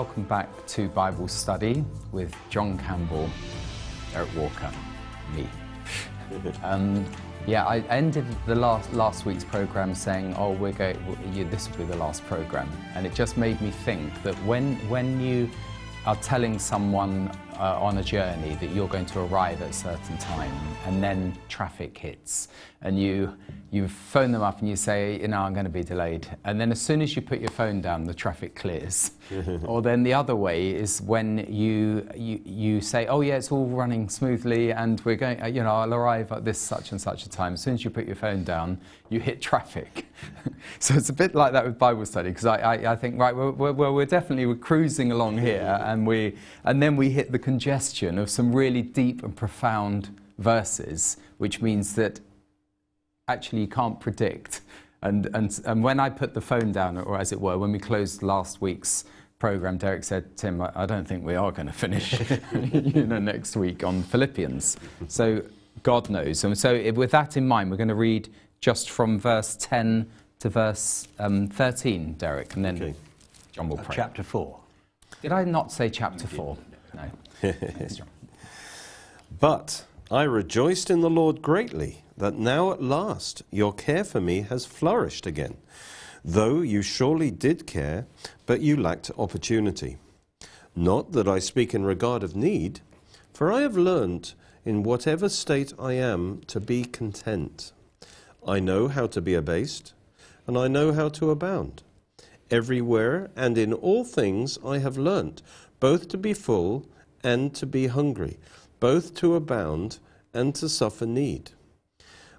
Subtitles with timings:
[0.00, 3.28] welcome back to Bible Study with John Campbell,
[4.14, 4.72] Derek Walker,
[5.34, 5.46] me.
[6.62, 7.04] um,
[7.46, 10.96] yeah, I ended the last last week's program saying, "Oh, we're going.
[11.34, 14.76] You, this will be the last program," and it just made me think that when
[14.88, 15.50] when you
[16.06, 17.30] are telling someone
[17.60, 20.52] uh, on a journey that you're going to arrive at a certain time
[20.86, 22.48] and then traffic hits
[22.82, 23.36] and you
[23.72, 26.26] you phone them up and you say you know I'm going to be delayed.
[26.44, 29.12] And then as soon as you put your phone down the traffic clears.
[29.64, 33.66] Or then the other way is when you, you you say oh yeah it's all
[33.68, 37.28] running smoothly and we're going you know I'll arrive at this such and such a
[37.28, 37.52] time.
[37.52, 40.06] As soon as you put your phone down you hit traffic.
[40.78, 43.34] So it's a bit like that with Bible study because I, I, I, think right
[43.34, 47.38] well, we're, we're definitely we're cruising along here and we and then we hit the
[47.50, 52.20] congestion of some really deep and profound verses, which means that
[53.26, 54.60] actually you can't predict.
[55.02, 57.80] And, and, and when I put the phone down, or as it were, when we
[57.80, 59.04] closed last week's
[59.40, 62.20] program, Derek said, Tim, I, I don't think we are going to finish
[62.72, 64.76] you know, next week on Philippians.
[65.08, 65.42] So
[65.82, 66.44] God knows.
[66.44, 68.28] And so with that in mind, we're going to read
[68.60, 72.94] just from verse 10 to verse um, 13, Derek, and then okay.
[73.50, 73.96] John will uh, pray.
[73.96, 74.56] chapter 4.
[75.22, 76.56] Did I not say chapter 4?
[76.94, 77.10] No.
[79.40, 84.42] but I rejoiced in the Lord greatly that now at last your care for me
[84.42, 85.56] has flourished again,
[86.24, 88.06] though you surely did care,
[88.46, 89.96] but you lacked opportunity.
[90.76, 92.80] Not that I speak in regard of need,
[93.32, 94.34] for I have learned
[94.64, 97.72] in whatever state I am to be content.
[98.46, 99.94] I know how to be abased,
[100.46, 101.82] and I know how to abound.
[102.50, 105.42] Everywhere and in all things I have learnt
[105.80, 106.86] both to be full
[107.24, 108.38] and to be hungry,
[108.78, 109.98] both to abound
[110.32, 111.50] and to suffer need.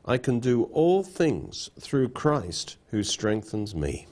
[0.05, 4.07] I can do all things through Christ who strengthens me.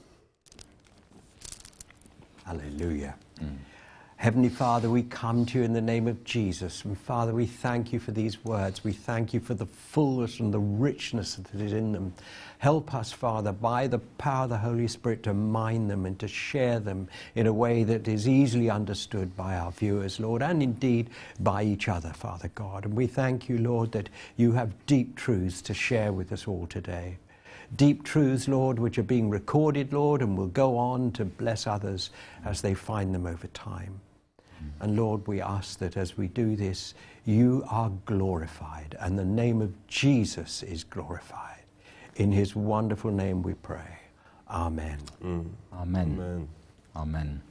[2.44, 3.16] Hallelujah.
[3.40, 3.56] Mm.
[4.20, 6.84] Heavenly Father, we come to you in the name of Jesus.
[6.84, 8.84] And Father, we thank you for these words.
[8.84, 12.12] We thank you for the fullness and the richness that is in them.
[12.58, 16.28] Help us, Father, by the power of the Holy Spirit to mine them and to
[16.28, 21.08] share them in a way that is easily understood by our viewers, Lord, and indeed
[21.38, 22.84] by each other, Father God.
[22.84, 26.66] And we thank you, Lord, that you have deep truths to share with us all
[26.66, 27.16] today
[27.76, 32.10] deep truths, Lord, which are being recorded, Lord, and will go on to bless others
[32.44, 34.00] as they find them over time.
[34.80, 36.94] And Lord, we ask that as we do this,
[37.24, 41.62] you are glorified and the name of Jesus is glorified.
[42.16, 43.98] In his wonderful name we pray.
[44.48, 44.98] Amen.
[45.22, 45.50] Mm.
[45.72, 46.12] Amen.
[46.12, 46.48] Amen.
[46.96, 47.42] Amen.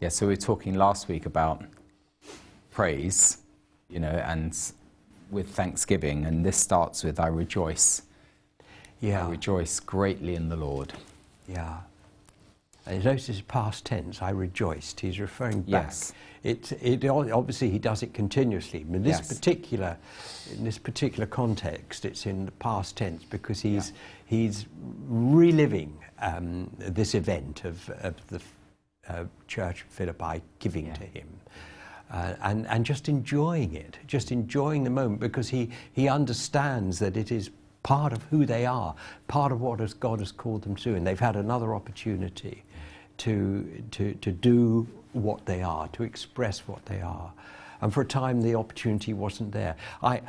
[0.00, 1.64] Yeah, so we were talking last week about
[2.70, 3.38] praise,
[3.88, 4.56] you know, and
[5.30, 8.02] with thanksgiving, and this starts with I rejoice.
[9.00, 9.26] Yeah.
[9.26, 10.92] I rejoice greatly in the Lord.
[11.48, 11.78] Yeah.
[12.86, 15.00] And notice past tense, I rejoiced.
[15.00, 15.86] He's referring back.
[15.86, 16.12] Yes.
[16.42, 18.84] It, it, obviously, he does it continuously.
[18.84, 19.28] But in this, yes.
[19.28, 19.96] particular,
[20.52, 23.96] in this particular context, it's in the past tense because he's, yeah.
[24.26, 24.66] he's
[25.06, 28.42] reliving um, this event of, of the
[29.08, 30.94] uh, church of Philippi giving yeah.
[30.94, 31.28] to him.
[32.10, 37.16] Uh, and, and just enjoying it, just enjoying the moment because he, he understands that
[37.16, 37.50] it is
[37.82, 38.94] part of who they are,
[39.26, 42.62] part of what has God has called them to, and they've had another opportunity
[43.18, 47.32] to, to, to do what they are, to express what they are.
[47.80, 49.76] And for a time, the opportunity wasn't there.
[50.02, 50.22] I,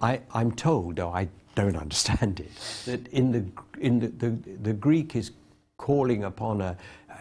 [0.00, 2.50] I, I'm told, though I don't understand it,
[2.86, 3.44] that in the,
[3.80, 4.30] in the, the,
[4.62, 5.32] the Greek is
[5.76, 6.76] calling upon a,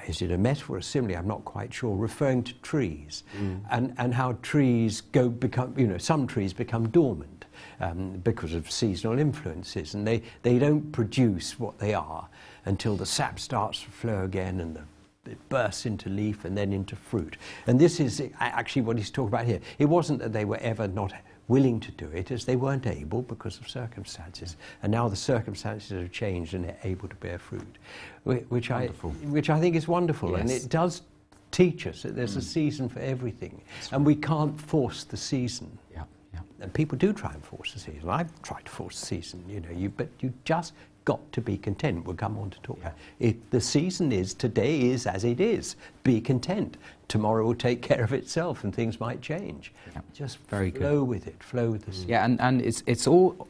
[0.07, 1.17] is it a metaphor or a simile?
[1.17, 3.59] I'm not quite sure, referring to trees mm.
[3.69, 7.45] and, and how trees go become, you know, some trees become dormant
[7.79, 12.27] um, because of seasonal influences and they, they don't produce what they are
[12.65, 14.83] until the sap starts to flow again and the
[15.27, 17.37] it bursts into leaf and then into fruit.
[17.67, 19.59] And this is actually what he's talking about here.
[19.79, 21.13] It wasn't that they were ever not
[21.47, 24.57] willing to do it, as they weren't able because of circumstances.
[24.83, 27.77] And now the circumstances have changed and they're able to bear fruit,
[28.23, 30.31] which, I, which I think is wonderful.
[30.31, 30.41] Yes.
[30.41, 31.03] And it does
[31.51, 32.39] teach us that there's mm.
[32.39, 33.61] a season for everything.
[33.75, 34.15] That's and right.
[34.15, 35.77] we can't force the season.
[35.91, 36.03] Yeah.
[36.33, 36.41] Yeah.
[36.59, 38.09] And people do try and force the season.
[38.09, 40.73] I've tried to force the season, you know, you, but you just
[41.07, 42.03] got to be content.
[42.05, 42.87] We'll come on to talk yeah.
[42.87, 43.51] about it.
[43.51, 45.77] The season is today is as it is.
[46.03, 46.75] Be content.
[47.07, 49.71] Tomorrow will take care of itself, and things might change.
[49.95, 50.01] Yeah.
[50.13, 51.05] Just Very flow good.
[51.05, 51.41] with it.
[51.41, 52.03] Flow with this.
[52.03, 52.09] Mm.
[52.09, 53.47] Yeah, and, and it's it's all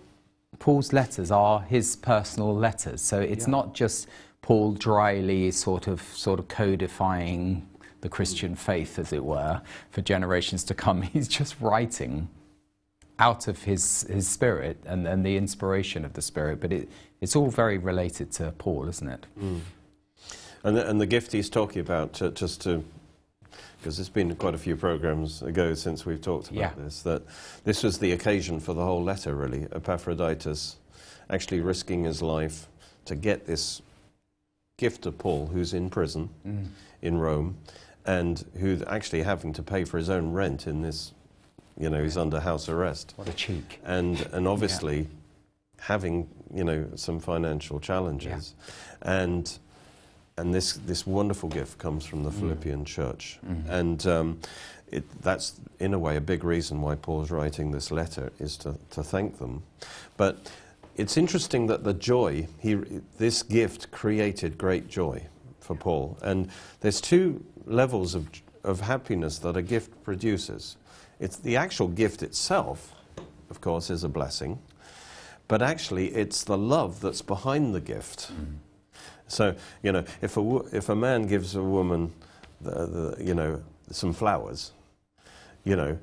[0.59, 3.57] Paul's letters are his personal letters, so it's yeah.
[3.57, 4.07] not just
[4.43, 7.67] Paul dryly sort of sort of codifying
[8.01, 8.59] the Christian mm.
[8.59, 11.01] faith, as it were, for generations to come.
[11.13, 12.29] He's just writing
[13.19, 16.89] out of his, his spirit and, and the inspiration of the spirit, but it,
[17.21, 19.25] it's all very related to Paul, isn't it?
[19.39, 19.59] Mm.
[20.63, 22.83] And, the, and the gift he's talking about, uh, just to
[23.79, 26.83] because it's been quite a few programs ago since we've talked about Yeah.
[26.83, 27.21] this, that
[27.63, 29.67] this was the occasion for the whole letter, really.
[29.71, 30.77] Epaphroditus
[31.29, 32.67] actually risking his life
[33.05, 33.81] to get this
[34.77, 36.65] gift to Paul, who's in prison Mm.
[37.03, 37.57] in Rome,
[38.05, 41.13] and who's actually having to pay for his own rent in this,
[41.79, 43.13] you know, he's under house arrest.
[43.15, 43.79] What a cheek.
[43.85, 45.07] And, and obviously
[45.79, 48.55] having, you know, some financial challenges.
[49.01, 49.57] And,
[50.37, 53.39] and this, this wonderful gift comes from the Philippian church.
[53.69, 54.39] And um,
[54.91, 58.77] it, that's, in a way, a big reason why Paul's writing this letter is to,
[58.91, 59.63] to thank them.
[60.15, 60.51] But
[60.95, 62.75] it's interesting that the joy, he,
[63.17, 65.23] this gift created great joy
[65.59, 66.17] for Paul.
[66.21, 68.29] And there's two levels of,
[68.63, 70.77] of happiness that a gift produces.
[71.19, 72.93] It's the actual gift itself,
[73.49, 74.59] of course, is a blessing,
[75.47, 78.31] but actually it's the love that's behind the gift.
[78.31, 78.55] Mm.
[79.27, 82.13] So, you know, if a, if a man gives a woman,
[82.61, 82.85] the,
[83.15, 83.61] the, you know,
[83.91, 84.71] some flowers,
[85.63, 85.97] you know,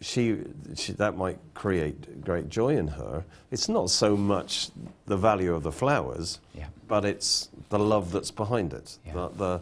[0.00, 0.38] she,
[0.74, 3.24] she, that might create great joy in her.
[3.50, 4.70] It's not so much
[5.06, 6.66] the value of the flowers, Yeah.
[6.88, 9.12] but it's the love that's behind it, Yeah.
[9.12, 9.60] the, the,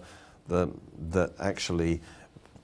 [0.48, 0.68] the,
[1.10, 2.00] that actually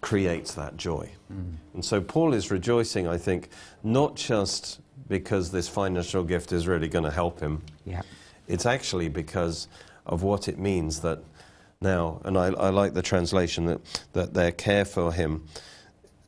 [0.00, 1.10] creates that joy.
[1.32, 1.54] Mm.
[1.74, 3.48] And so Paul is rejoicing, I think,
[3.82, 8.02] not just because this financial gift is really going to help him, Yeah.
[8.48, 9.68] it's actually because
[10.04, 11.20] of what it means that
[11.80, 13.80] now, and I, I like the translation that,
[14.12, 15.44] that their care for him,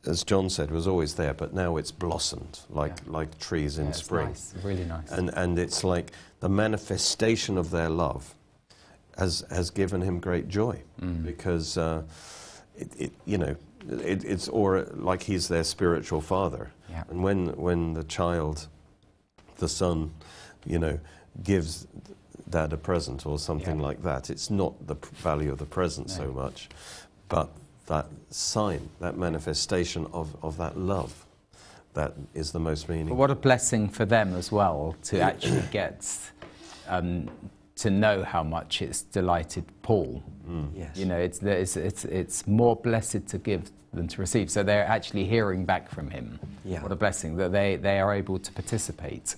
[0.05, 3.11] as John said, was always there, but now it's blossomed like, Yeah.
[3.11, 4.27] like trees in Yeah, spring.
[4.27, 5.11] nice, really nice.
[5.11, 8.35] And, and it's like the manifestation of their love
[9.17, 11.25] has, has given him great joy Mm.
[11.25, 12.03] because, uh,
[12.77, 13.55] it, it, you know,
[13.87, 16.71] it, it's or like he's their spiritual father.
[16.89, 17.03] Yeah.
[17.09, 18.67] And when, when the child,
[19.57, 20.11] the son,
[20.65, 20.99] you know,
[21.43, 21.87] gives
[22.49, 23.85] dad a present or something Yeah.
[23.87, 26.69] like that, it's not the value of the present so much,
[27.27, 27.49] but
[27.87, 31.25] that sign, that manifestation of, of that love,
[31.93, 33.17] that is the most But meaningful.
[33.17, 36.05] what a blessing for them as well to actually get
[36.87, 37.29] um,
[37.79, 40.23] to know how much it's delighted Paul.
[40.75, 40.97] Yes.
[40.97, 44.49] You know, it's, it's, it's, it's more blessed to give than to receive.
[44.49, 46.39] So they're actually hearing back from him.
[46.65, 46.81] Yeah.
[46.81, 49.35] What a blessing that they, they are able to participate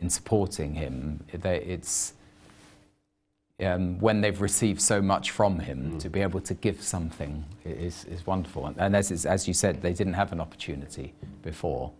[0.00, 1.24] in supporting him.
[1.32, 2.12] They, it's
[3.60, 8.04] um, when they've received so much from him to be able to give something is,
[8.04, 8.66] is wonderful.
[8.66, 11.92] And, and as, as you said, they didn't have an opportunity before.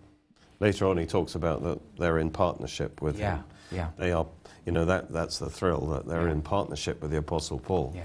[0.60, 3.44] Later on, he talks about that they're in partnership with Yeah, him.
[3.72, 3.88] yeah.
[3.98, 4.26] They are,
[4.66, 6.32] you know, that, that's the thrill, that they're Yeah.
[6.32, 7.92] in partnership with the Apostle Paul.
[7.94, 8.04] Yeah.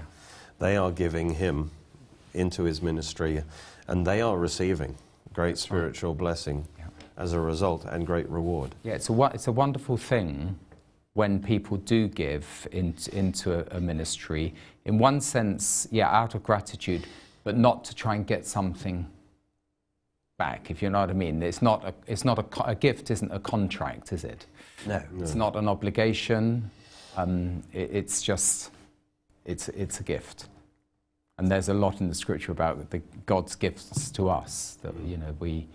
[0.58, 1.70] They are giving him
[2.34, 3.42] into his ministry,
[3.86, 4.96] and they are receiving
[5.32, 6.86] great spiritual blessing Yeah.
[7.16, 8.74] as a result and great reward.
[8.82, 10.58] Yeah, it's a, it's a wonderful thing
[11.14, 14.54] when people do give in, into a, a ministry.
[14.84, 17.06] In one sense, yeah, out of gratitude,
[17.44, 19.06] but not to try and get something
[20.36, 21.42] back, if you know what I mean.
[21.42, 24.46] It's not a, it's not a, a gift, isn't a contract, is it?
[24.86, 25.02] No.
[25.18, 26.70] It's not an obligation.
[27.16, 28.70] Um, it, it's just,
[29.44, 30.48] it's, it's a gift.
[31.38, 35.16] And there's a lot in the scripture about the, God's gifts to us that, you
[35.16, 35.66] know, we,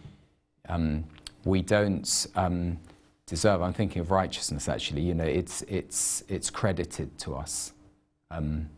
[0.70, 1.04] um,
[1.44, 2.80] we don't um,
[3.26, 3.62] deserve.
[3.62, 5.02] I'm thinking of righteousness, actually.
[5.02, 7.74] You know, it's, it's, it's credited to us.
[8.30, 8.70] Um,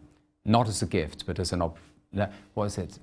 [0.45, 1.77] not as a gift, but as an, ob-
[2.11, 2.99] no, what is it?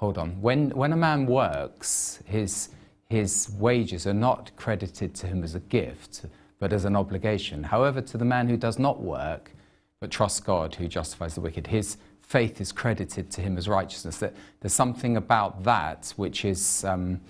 [0.00, 0.40] Hold on.
[0.40, 2.70] When, when a man works, his,
[3.10, 6.24] his wages are not credited to him as a gift,
[6.58, 7.64] but as an obligation.
[7.64, 9.52] However, to the man who does not work,
[10.00, 14.16] but trusts God who justifies the wicked, his faith is credited to him as righteousness.
[14.16, 17.20] That there's something about that which is, um,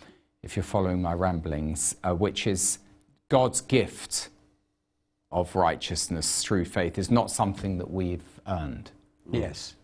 [0.45, 2.79] if you're following my ramblings, uh, which is
[3.29, 4.29] God's gift
[5.33, 8.93] of righteousness through faith is not something that we've earned.
[9.33, 9.75] Yes.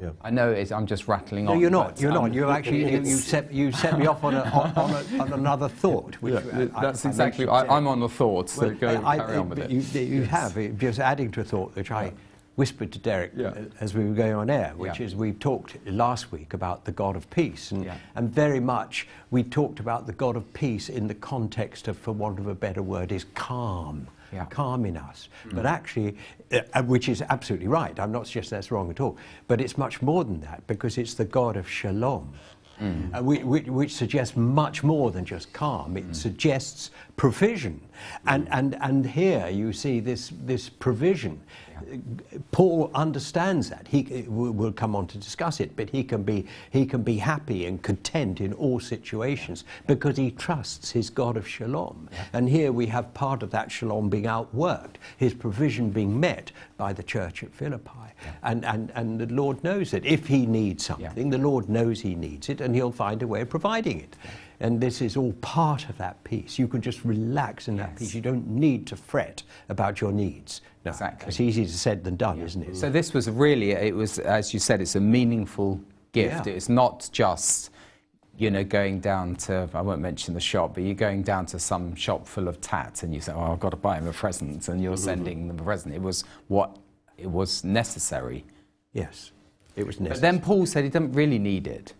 [0.00, 0.10] Yeah.
[0.22, 1.60] I know it's, I'm just rattling No, on.
[1.60, 2.00] you're not.
[2.00, 2.34] You're um, not.
[2.34, 5.32] You actually you, you set you set me off on, a, on, on, a, on
[5.34, 6.14] another thought.
[6.16, 7.44] Which Yeah, I- that's I exactly.
[7.46, 9.70] mentioned I, I'm on the thought, so Well, go I- carry I- on with but
[9.70, 9.94] it.
[9.94, 12.12] You, you have, uh, just adding to a thought which I
[12.56, 13.48] whispered to Derek Yeah.
[13.48, 15.06] uh, as we were going on air, which Yeah.
[15.06, 17.96] is we talked last week about the God of peace, and, Yeah.
[18.16, 22.12] and very much we talked about the God of peace in the context of, for
[22.12, 24.06] want of a better word, is calm.
[24.32, 24.44] Yeah.
[24.46, 26.16] Calm in us, but actually,
[26.52, 27.98] uh, uh, which is absolutely right.
[28.00, 29.16] I'm not suggesting that's wrong at all,
[29.46, 32.32] but it's much more than that because it's the God of shalom,
[32.80, 35.96] uh, which, which, which suggests much more than just calm.
[35.96, 37.80] It suggests provision,
[38.26, 41.40] and, and, and here you see this, this provision.
[42.52, 43.86] Paul understands that.
[43.88, 47.66] He we'll come on to discuss it, but he can be he can be happy
[47.66, 52.08] and content in all situations because he trusts his God of shalom.
[52.32, 56.92] And here we have part of that shalom being outworked, his provision being met by
[56.92, 57.90] the church at Philippi.
[58.42, 60.04] And, and, and the Lord knows it.
[60.04, 63.42] If he needs something, the Lord knows he needs it, and He'll find a way
[63.42, 64.16] of providing it.
[64.60, 66.58] And this is all part of that peace.
[66.58, 67.98] You can just relax in that Yes.
[67.98, 68.14] peace.
[68.14, 70.60] You don't need to fret about your needs.
[70.84, 71.28] No, Exactly.
[71.28, 72.76] It's easier said than done, isn't it?
[72.76, 75.80] So this was really, it was, as you said, it's a meaningful
[76.12, 76.46] gift.
[76.46, 76.52] Yeah.
[76.52, 77.70] It's not just,
[78.36, 81.58] you know, going down to, I won't mention the shop, but you're going down to
[81.58, 84.12] some shop full of tat and you say, oh, I've got to buy him a
[84.12, 85.04] present, and you're mm-hmm.
[85.04, 85.94] sending them a present.
[85.94, 86.76] It was what,
[87.16, 88.44] it was necessary.
[88.92, 89.32] yes,
[89.76, 90.14] it was necessary.
[90.16, 91.94] But then Paul said he didn't really need it.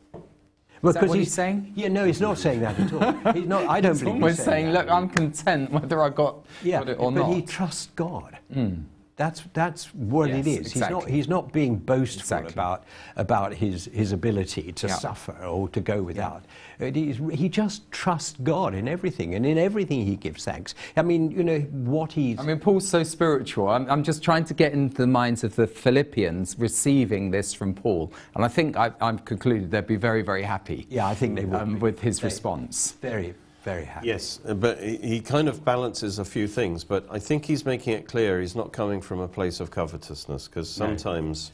[0.83, 1.73] Well, Is that what he's saying?
[1.75, 3.33] Yeah, no, he's not saying that at all.
[3.35, 4.87] He's not, I don't He's believe almost he's saying, that.
[4.87, 7.29] look, I'm content whether I got, yeah, got it or but not.
[7.29, 8.39] But he trusts God.
[8.53, 8.75] Hmm.
[9.21, 10.73] That's, that's what it Yes, is.
[10.73, 12.55] He's, not, he's not being boastful Exactly.
[12.55, 12.85] about,
[13.17, 14.95] about his, his ability to Yeah.
[14.95, 16.43] suffer or to go without.
[16.79, 20.75] It is- he just trusts God in everything, and in everything he gives thanks.
[20.97, 22.39] I mean, you know, what he's.
[22.39, 23.69] I mean, Paul's so spiritual.
[23.69, 27.75] I'm, I'm just trying to get into the minds of the Philippians receiving this from
[27.75, 28.11] Paul.
[28.35, 31.45] And I think I, I've concluded they'd be very, very happy yeah, I think they
[31.45, 31.61] would.
[31.61, 32.93] um, with his They- response.
[33.03, 34.07] Very, very happy.
[34.09, 37.95] Yes, uh, but he kind of balances a few things, but I think he's making
[37.95, 40.87] it clear he's not coming from a place of covetousness, because No.
[40.87, 41.53] sometimes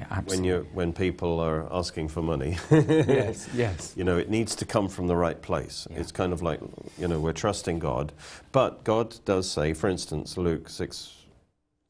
[0.00, 3.92] Yeah, when, you when people are asking for money, yes, yes.
[3.96, 5.86] you know, it needs to come from the right place.
[5.90, 5.98] Yeah.
[6.00, 6.60] It's kind of like,
[6.98, 8.12] you know, we're trusting God,
[8.52, 11.10] but God does say, for instance, Luke 6,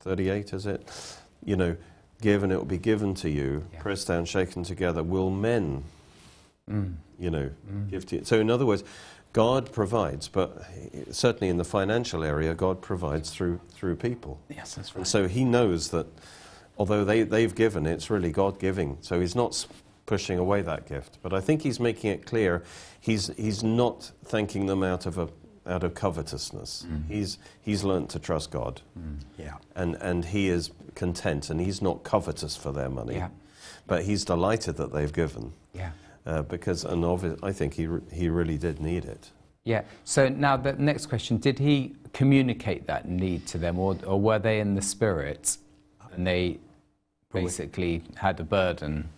[0.01, 1.17] 38, is it?
[1.45, 1.77] You know,
[2.21, 3.81] give and it will be given to you, Yeah.
[3.81, 5.85] pressed down, shaken together, will men
[6.71, 6.95] Mm.
[7.19, 7.51] you know,
[7.91, 8.25] give to you.
[8.25, 8.85] So, in other words,
[9.33, 10.63] God provides, but
[11.11, 14.39] certainly in the financial area, God provides through through people.
[14.49, 15.07] Yes, that's And right.
[15.07, 16.07] so He knows that
[16.79, 18.99] although they, they've given, it's really God giving.
[19.01, 19.67] So He's not
[20.07, 21.19] pushing away that gift.
[21.23, 22.63] But I think He's making it clear
[23.01, 25.29] He's, he's not thanking them out of, a,
[25.67, 26.87] out of covetousness.
[27.09, 28.81] He's, he's learnt to trust God.
[29.37, 29.55] Yeah.
[29.75, 33.17] And, and He is content, and He's not covetous for their money.
[33.17, 33.31] Yeah.
[33.89, 35.53] But He's delighted that they've given.
[35.75, 35.91] Yeah.
[36.25, 39.31] Uh, because, and obvi- I think he, re- he really did need it.
[39.65, 39.83] Yeah.
[40.05, 44.39] So now the next question: Did he communicate that need to them, or, or were
[44.39, 45.57] they in the spirit,
[46.13, 46.59] and they
[47.33, 49.09] basically had a burden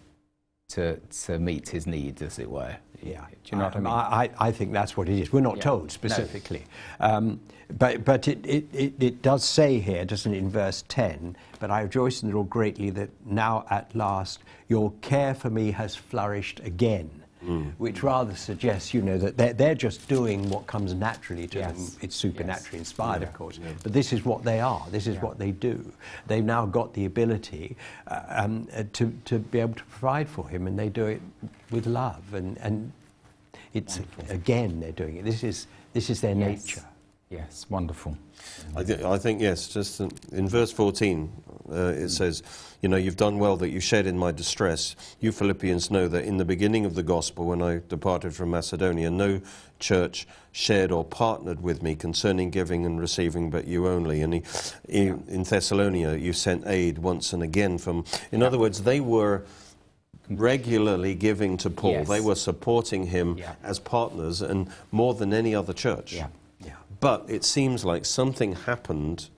[0.69, 2.77] to to meet his needs, as it were?
[3.05, 3.27] Yeah.
[3.45, 3.87] Do you know what I mean?
[3.87, 5.33] I, I think that's what it is.
[5.33, 5.63] We're not Yeah.
[5.65, 5.89] told No.
[5.89, 6.65] specifically.
[7.01, 7.41] Um,
[7.79, 11.71] but but it, it, it, it does say here, doesn't it, in verse 10, but
[11.71, 15.95] I rejoice in the Lord greatly that now at last your care for me has
[15.97, 17.24] flourished again.
[17.79, 21.75] Which rather suggests, you know, that they're, they're just doing what comes naturally to them.
[21.77, 21.97] Yes.
[22.01, 23.59] It's supernaturally inspired, of course.
[23.63, 23.71] yeah.
[23.83, 24.85] But this is what they are.
[24.91, 25.21] This is Yeah.
[25.23, 25.93] what they do.
[26.27, 30.49] They've now got the ability uh, um, uh, to, to be able to provide for
[30.49, 31.21] him, and they do it
[31.71, 32.33] with love.
[32.35, 32.93] And, and
[33.75, 35.25] it's again they're doing it.
[35.25, 36.67] This is this is their Yes.
[36.67, 36.85] nature.
[37.31, 37.67] Yes.
[37.69, 38.17] Wonderful.
[38.77, 41.33] I, thi- I think, yes, just in, in verse 14,
[41.71, 42.43] uh, it says,
[42.83, 44.95] You know, you've done well that you shared in my distress.
[45.21, 49.11] You Philippians know that in the beginning of the gospel, when I departed from Macedonia,
[49.11, 49.41] no
[49.79, 54.23] church shared or partnered with me concerning giving and receiving, but you only.
[54.23, 54.43] And he,
[54.89, 58.05] in, in Thessalonica, you sent aid once and again from.
[58.31, 59.45] In other words, they were
[60.31, 61.93] regularly giving to Paul.
[61.93, 62.09] Yes.
[62.09, 63.55] They were supporting him Yeah.
[63.63, 66.15] as partners and more than any other church.
[66.15, 66.29] Yeah.
[66.65, 66.73] Yeah.
[67.01, 69.29] But it seems like something happened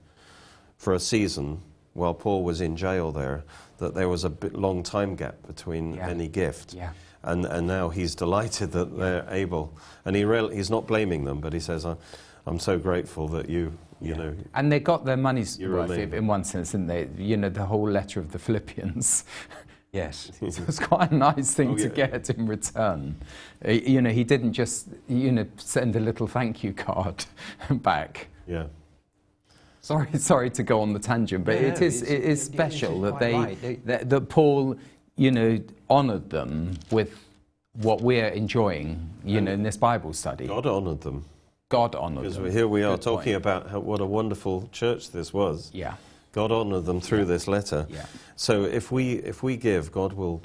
[0.77, 1.61] for a season
[1.97, 3.43] while Paul was in jail there,
[3.79, 6.09] that there was a bit long time gap between Yeah.
[6.09, 6.73] any gift.
[6.73, 6.91] Yeah.
[7.23, 9.73] And, and now he's delighted that they're able.
[10.05, 11.97] And he real, he's not blaming them, but he says, "I-
[12.45, 16.13] I'm so grateful that you, you know, And they got their money's worth remain.
[16.13, 17.09] in one sense, didn't they?
[17.17, 19.25] You know, the whole letter of the Philippians.
[19.91, 20.31] Yes.
[20.39, 22.07] so it's quite a nice thing Oh, to yeah.
[22.07, 23.15] get in return.
[23.67, 27.25] Uh, You know, he didn't just, you know, send a little thank you card
[27.71, 28.27] back.
[28.47, 28.67] yeah.
[29.87, 32.99] Sorry, sorry to go on the tangent, but No, it no, is it is special
[33.01, 33.85] that they, right.
[33.85, 34.75] That, that Paul,
[35.15, 37.11] you know, honoured them with
[37.73, 40.45] what we're enjoying, you know, in this Bible study.
[40.45, 41.23] God honoured them.
[41.69, 42.51] God honoured Because them.
[42.51, 43.45] here we are Good talking point.
[43.45, 45.71] about how, what a wonderful church this was.
[45.73, 45.95] Yeah,
[46.33, 47.85] God honoured them through this letter.
[47.89, 50.41] yeah, So if we, if we give, God will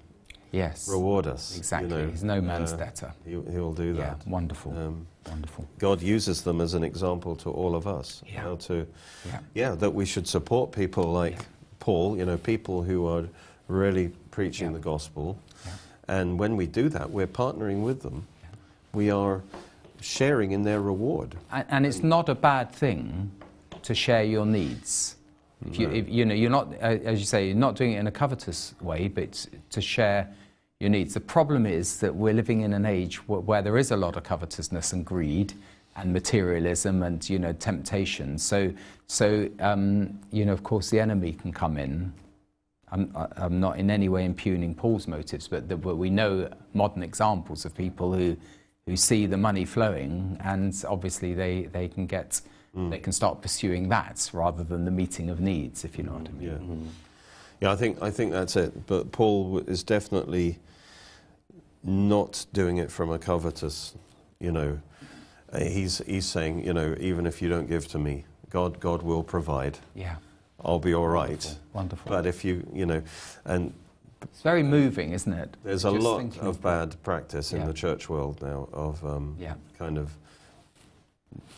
[0.52, 1.52] yes, reward us.
[1.54, 1.88] you exactly.
[1.88, 2.09] know.
[2.09, 3.12] He's no man's Uh, debtor.
[3.25, 4.26] He, he'll do Yeah, that.
[4.26, 5.66] wonderful, Um, wonderful.
[5.78, 8.23] God uses them as an example to all of us.
[8.26, 8.42] Yeah.
[8.42, 8.87] How to,
[9.26, 11.42] Yeah, yeah, that we should support people like Yeah.
[11.80, 13.25] Paul, you know, people who are
[13.68, 14.75] really preaching Yeah.
[14.75, 15.37] the gospel.
[15.66, 15.73] Yeah.
[16.09, 18.26] And when we do that, we're partnering with them.
[18.42, 18.49] Yeah.
[18.92, 19.42] We are
[20.00, 21.37] sharing in their reward.
[21.50, 23.30] and, and it's not a bad thing
[23.82, 25.16] to share your needs.
[25.64, 28.00] If you, if, you know, you're not, uh, as you say, you're not doing it
[28.00, 30.26] in a covetous way, but to share
[30.82, 31.14] your needs.
[31.14, 34.16] The problem is that we're living in an age where, where there is a lot
[34.16, 35.54] of covetousness and greed
[35.96, 38.36] and materialism and you know temptation.
[38.36, 38.72] So,
[39.06, 42.12] so um, you know, of course, the enemy can come in
[42.92, 47.02] I'm, I'm not in any way impugning Paul's motives, but, the, but we know modern
[47.02, 48.36] examples of people who,
[48.86, 52.42] who see the money flowing, and obviously they, they can get
[52.76, 52.90] mm.
[52.90, 56.28] they can start pursuing that rather than the meeting of needs, if you know what
[56.28, 56.42] I mean.
[56.42, 56.86] Yeah, mm.
[57.62, 58.86] yeah I think I think that's it.
[58.86, 60.58] But Paul is definitely
[61.84, 63.94] not doing it from a covetous,
[64.40, 64.80] you know.
[65.56, 69.22] He's he's saying, you know, even if you don't give to me, God God will
[69.22, 69.78] provide.
[69.94, 70.16] Yeah.
[70.64, 71.30] I'll be all right.
[71.30, 71.58] Wonderful.
[71.72, 72.10] Wonderful.
[72.10, 73.02] But if you, you know,
[73.44, 73.72] and
[74.22, 75.56] it's very moving, isn't it?
[75.64, 77.66] There's Just a lot of bad practice in yeah.
[77.66, 79.54] the church world now of um, yeah.
[79.78, 80.16] kind of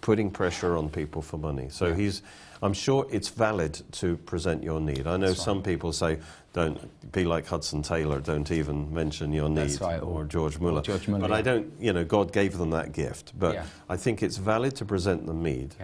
[0.01, 1.69] putting pressure on people for money.
[1.69, 1.95] So yeah.
[1.97, 2.23] he's,
[2.63, 5.07] I'm sure it's valid to present your need.
[5.07, 5.67] I know That's some right.
[5.67, 6.19] people say,
[6.55, 10.01] don't be like Hudson Taylor, don't even mention your need, right.
[10.01, 10.81] or, or, George Muller.
[10.81, 11.37] George Muller but yeah.
[11.37, 13.33] I don't, you know, God gave them that gift.
[13.39, 13.67] But yeah.
[13.89, 15.75] I think it's valid to present the need,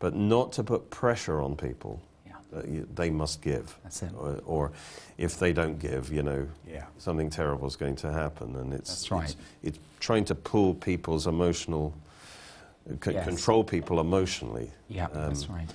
[0.00, 2.02] but not to put pressure on people.
[2.52, 3.76] That you, they must give.
[4.16, 4.72] Or, or,
[5.18, 6.46] if they don't give, you know,
[6.96, 8.54] something terrible is going to happen.
[8.56, 9.24] And it's, right.
[9.24, 11.92] it's, it's trying to pull people's emotional
[13.02, 13.26] c- yes.
[13.26, 14.70] control people emotionally.
[14.88, 15.68] Yeah, um, that's right.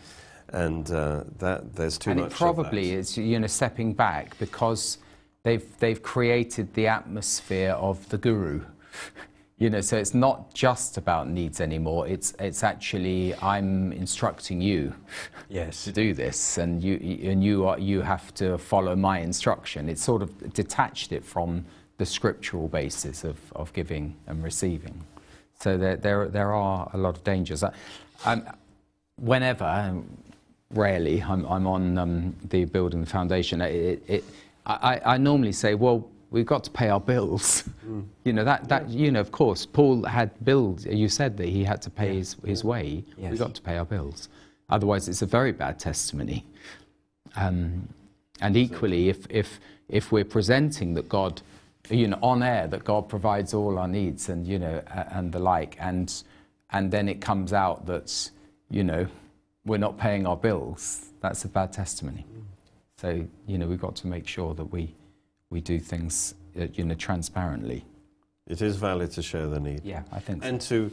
[0.52, 2.26] And uh, that there's too and much.
[2.26, 4.98] And it probably is, you know, stepping back because
[5.44, 8.62] they've they've created the atmosphere of the guru.
[9.58, 12.08] you know, so it's not just about needs anymore.
[12.08, 14.94] It's it's actually I'm instructing you
[15.50, 15.84] yes.
[15.86, 16.96] to do this, and you
[17.30, 19.88] and you are you have to follow my instruction.
[19.88, 21.66] It's sort of detached it from
[22.02, 25.06] the scriptural basis of, of giving and receiving.
[25.60, 27.64] So there, there, there are a lot of dangers.
[28.26, 28.44] Um,
[29.18, 30.02] whenever,
[30.74, 34.24] rarely, I'm, I'm on um, the building the foundation, it, it,
[34.66, 37.64] I, I normally say, well, we've got to pay our bills.
[37.82, 38.06] Mm.
[38.26, 40.86] You know, that, that, you know, of course, Paul had bills.
[40.86, 42.20] You said that he had to pay yeah.
[42.20, 43.04] his, his way.
[43.18, 43.32] Yes.
[43.32, 44.30] We've got to pay our bills.
[44.70, 46.46] Otherwise, it's a very bad testimony.
[47.36, 47.90] Um,
[48.40, 51.42] and equally, if, if, if we're presenting that God
[51.90, 54.82] you know, on air that God provides all our needs and, you know,
[55.12, 55.76] and the like.
[55.80, 56.14] And,
[56.70, 58.32] and then it comes out that,
[58.70, 59.08] you know,
[59.66, 61.10] we're not paying our bills.
[61.22, 62.26] That's a bad testimony.
[62.98, 64.94] So, you know, we've got to make sure that we,
[65.50, 67.84] we do things, uh, you know, transparently.
[68.48, 69.82] It is valid to share the need.
[69.84, 70.92] Yeah, I think And to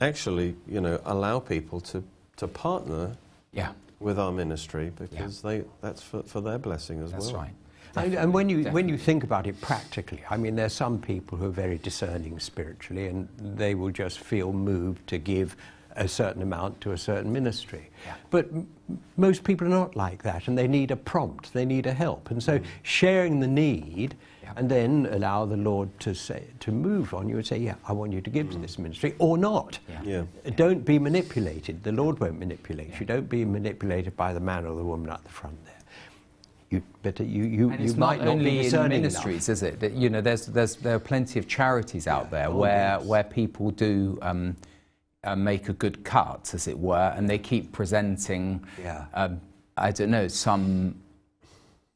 [0.00, 2.02] actually, you know, allow people to,
[2.36, 3.16] to partner
[3.52, 3.72] yeah.
[4.00, 5.50] with our ministry because yeah.
[5.50, 7.32] they, that's for, for their blessing as that's well.
[7.32, 7.54] That's right.
[7.94, 10.98] And, and, when you when you think about it practically, I mean, there are some
[10.98, 15.56] people who are very discerning spiritually, and they will just feel moved to give
[15.96, 17.90] a certain amount to a certain ministry.
[18.04, 18.14] Yeah.
[18.30, 18.68] But m-
[19.16, 22.30] most people are not like that, and they need a prompt, they need a help,
[22.30, 22.64] and so mm.
[22.82, 24.16] sharing the need.
[24.42, 24.52] Yeah.
[24.56, 27.92] And then allow the Lord to say to move on you and say, "Yeah, I
[27.92, 28.52] want you to give mm.
[28.52, 29.78] to this ministry," or not.
[30.04, 30.24] Yeah.
[30.56, 31.82] Don't be manipulated.
[31.84, 33.06] The Lord won't manipulate you.
[33.06, 35.72] Don't be manipulated by the man or the woman at the front there
[36.72, 39.56] you, but you, you, and you might not, not only in ministries, enough.
[39.56, 39.80] is it?
[39.80, 42.30] That, you know, there's, there's, there are plenty of charities out yeah.
[42.30, 44.56] there where, where people do um,
[45.24, 49.06] uh, make a good cut, as it were, and they keep presenting, yeah.
[49.14, 49.40] um,
[49.76, 50.96] I don't know, some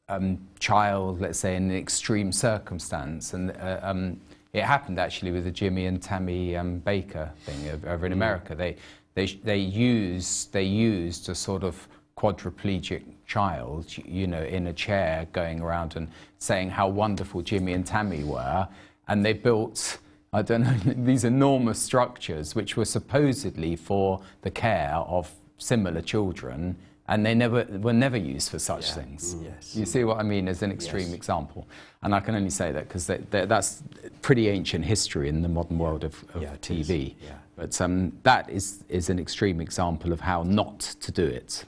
[0.09, 3.33] um, child, let's say, in an extreme circumstance.
[3.33, 4.19] And uh, um,
[4.53, 8.15] it happened actually with the Jimmy and Tammy um, Bakker thing over in mm.
[8.15, 8.55] America.
[8.55, 8.77] They,
[9.13, 11.87] they, they, used, they used a sort of
[12.17, 16.07] quadriplegic child, you know, in a chair going around and
[16.39, 18.67] saying how wonderful Jimmy and Tammy were.
[19.09, 19.99] And they built,
[20.33, 26.77] I don't know, these enormous structures which were supposedly for the care of similar children.
[27.09, 28.95] And they never were never used for such yeah.
[28.95, 29.35] things.
[29.35, 29.45] Mm.
[29.45, 29.75] Yes.
[29.77, 31.13] You see what I mean as an extreme yes.
[31.13, 31.65] example.
[32.03, 33.81] And I can only say that because that's
[34.21, 37.15] pretty ancient history in the modern world of, of yeah, TV.
[37.23, 37.35] Yeah.
[37.55, 41.63] But um, that is, is an extreme example of how not to do it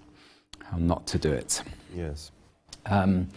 [0.70, 1.62] how not to do it.
[1.96, 2.32] Yes.
[2.86, 3.28] Um,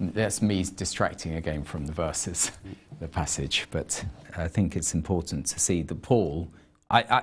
[0.00, 2.52] that's me distracting again from the verses,
[3.00, 4.04] the passage, but
[4.36, 6.48] I think it's important to see that Paul,
[6.90, 7.22] I, I,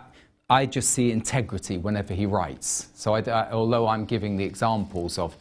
[0.50, 2.90] I just see integrity whenever he writes.
[2.96, 5.36] So I, I, although I'm giving the examples of,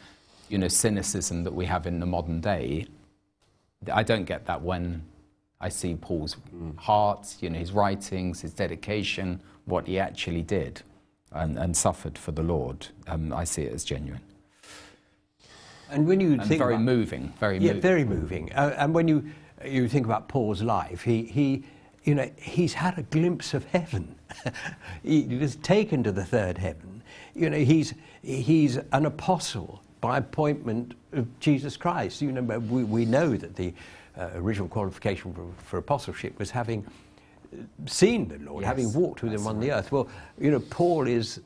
[0.48, 2.86] you know, cynicism that we have in the modern day,
[3.92, 5.02] I don't get that when
[5.60, 6.36] I see Paul's
[6.76, 10.82] heart, you know, his writings, his dedication, what he actually did
[11.32, 14.20] and, and suffered for the Lord, um, I see it as genuine.
[15.90, 17.82] And when you and think very about, moving, very yeah, moving.
[17.82, 18.52] very moving.
[18.52, 19.24] Uh, and when you
[19.64, 21.64] you think about Paul's life, he he
[22.04, 24.14] you know he's had a glimpse of heaven.
[25.02, 27.02] he was taken to the third heaven.
[27.34, 32.22] You know he's he's an apostle by appointment of Jesus Christ.
[32.22, 33.72] You know we, we know that the
[34.16, 36.86] uh, original qualification for, for apostleship was having
[37.86, 39.66] seen the Lord, yes, having walked with him on right.
[39.66, 39.92] the earth.
[39.92, 41.40] Well, you know, Paul is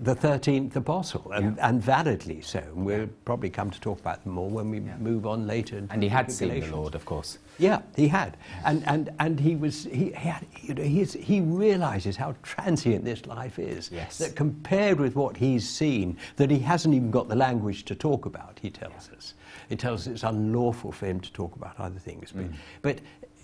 [0.00, 1.68] the 13th apostle, and, yeah.
[1.68, 2.60] and validly so.
[2.60, 3.06] And we'll yeah.
[3.24, 4.96] probably come to talk about them more when we yeah.
[4.98, 5.82] move on later.
[5.90, 7.38] And he had seen the Lord, of course.
[7.58, 8.36] Yeah, he had.
[8.64, 13.26] And, and, and he was, he, he, had, you know, he realizes how transient this
[13.26, 13.90] life is.
[13.90, 14.18] Yes.
[14.18, 18.26] That compared with what he's seen, that he hasn't even got the language to talk
[18.26, 19.34] about, he tells us.
[19.70, 22.32] It tells us it's unlawful for him to talk about other things.
[22.32, 22.54] But, mm.
[22.82, 22.98] but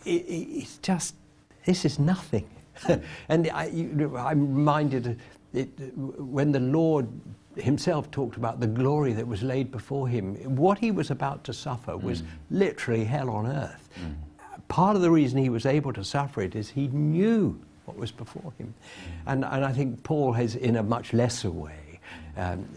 [0.04, 1.16] it, it's just,
[1.64, 2.48] this is nothing.
[3.28, 5.18] and I, am reminded
[5.54, 7.08] it, when the Lord
[7.56, 11.52] himself talked about the glory that was laid before him, what he was about to
[11.52, 12.26] suffer was mm.
[12.50, 13.88] literally hell on earth.
[14.00, 14.14] Mm.
[14.68, 18.10] Part of the reason he was able to suffer it is he knew what was
[18.10, 18.74] before him.
[18.74, 19.32] Mm.
[19.32, 22.00] And, and I think Paul has, in a much lesser way,
[22.36, 22.68] um,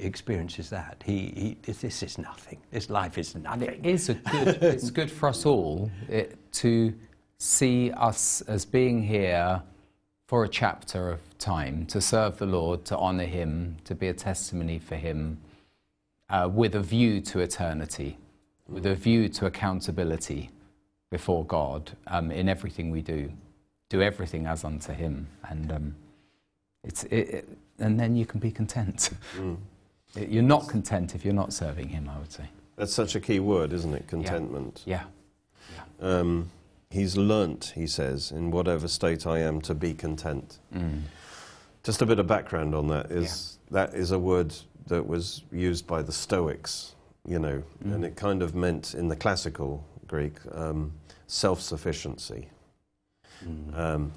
[0.00, 1.02] experiences that.
[1.04, 2.58] He, he, this is nothing.
[2.72, 3.68] This life is nothing.
[3.68, 6.92] And it is a good, it's good for us all it, to
[7.38, 9.62] see us as being here
[10.26, 14.14] for a chapter of time to serve the Lord, to honour Him, to be a
[14.14, 15.38] testimony for Him,
[16.30, 18.16] uh, with a view to eternity,
[18.66, 20.50] with a view to accountability
[21.10, 23.30] before God um, in everything we do.
[23.90, 25.94] Do everything as unto Him, and um,
[26.82, 29.10] it's it, it, and then you can be content.
[29.36, 29.58] Mm.
[30.28, 32.08] You're not content if you're not serving Him.
[32.08, 32.44] I would say
[32.76, 34.06] that's such a key word, isn't it?
[34.06, 34.82] Contentment.
[34.86, 35.02] Yeah.
[35.74, 35.82] yeah.
[36.00, 36.18] yeah.
[36.20, 36.50] Um,
[36.94, 40.60] He's learnt, he says, in whatever state I am, to be content.
[40.72, 41.02] Mm.
[41.82, 43.80] Just a bit of background on that is yeah.
[43.80, 44.54] that is a word
[44.86, 46.94] that was used by the Stoics,
[47.26, 47.94] you know, mm.
[47.94, 50.92] and it kind of meant in the classical Greek um,
[51.26, 52.48] self-sufficiency.
[53.44, 53.76] Mm.
[53.76, 54.12] Um,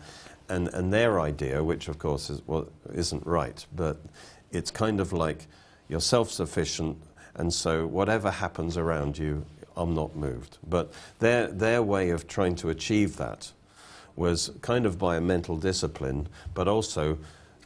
[0.47, 3.97] and, and their idea, which of course is, well, isn't right, but
[4.51, 5.47] it's kind of like
[5.89, 6.97] you're self-sufficient,
[7.35, 9.45] and so whatever happens around you
[9.77, 10.57] I'm not moved.
[10.67, 13.51] But their, their way of trying to achieve that
[14.15, 17.17] was kind of by a mental discipline, but also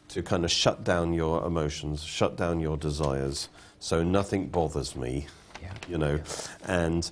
[0.09, 3.47] to kind of shut down your emotions, shut down your desires,
[3.79, 5.27] so nothing bothers me,
[5.61, 5.73] yeah.
[5.87, 6.23] you know, yeah.
[6.65, 7.09] and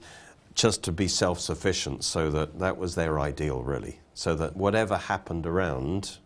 [0.54, 4.00] just to be self sufficient, so that that was their ideal, really.
[4.14, 6.18] So that whatever happened around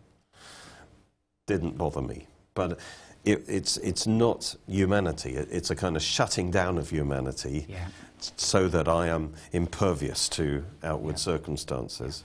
[1.46, 2.26] didn't bother me.
[2.54, 2.80] But
[3.24, 7.66] it, it's, it's not humanity, it, it's a kind of shutting down of humanity.
[7.68, 7.88] Yeah
[8.36, 11.16] so that I am impervious to outward yeah.
[11.16, 12.24] circumstances.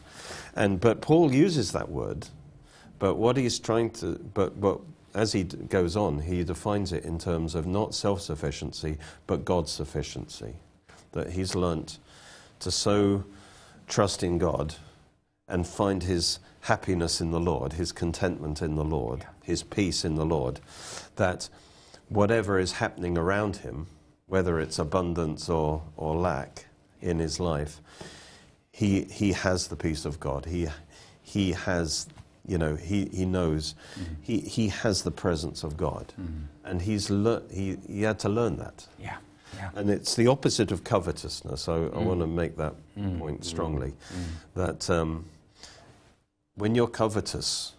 [0.55, 2.27] And, but Paul uses that word,
[2.99, 4.79] but what he's trying to, but, but
[5.13, 9.71] as he goes on, he defines it in terms of not self sufficiency, but God's
[9.71, 10.53] sufficiency.
[11.12, 11.97] That he's learnt
[12.59, 13.23] to so
[13.88, 14.75] trust in God
[15.47, 20.15] and find his happiness in the Lord, his contentment in the Lord, his peace in
[20.15, 20.60] the Lord,
[21.15, 21.50] that
[22.10, 23.88] whatever is happening around him,
[24.28, 26.65] whether it's abundance or, or lack
[27.02, 27.82] in his life,
[28.72, 30.45] he, he has the peace of God.
[30.45, 30.67] He,
[31.22, 32.08] he has,
[32.45, 34.13] you know, he, he knows, mm-hmm.
[34.22, 36.13] he, he has the presence of God.
[36.19, 36.43] Mm-hmm.
[36.65, 38.88] And he's le- he, he had to learn that.
[39.00, 39.17] Yeah.
[39.56, 39.72] Yeah.
[39.76, 41.67] And it's the opposite of covetousness.
[41.67, 41.95] I, mm.
[41.95, 43.17] I want to make that mm.
[43.17, 43.89] point strongly.
[43.89, 44.24] Mm.
[44.54, 45.26] That um,
[46.60, 47.74] when you're covetous,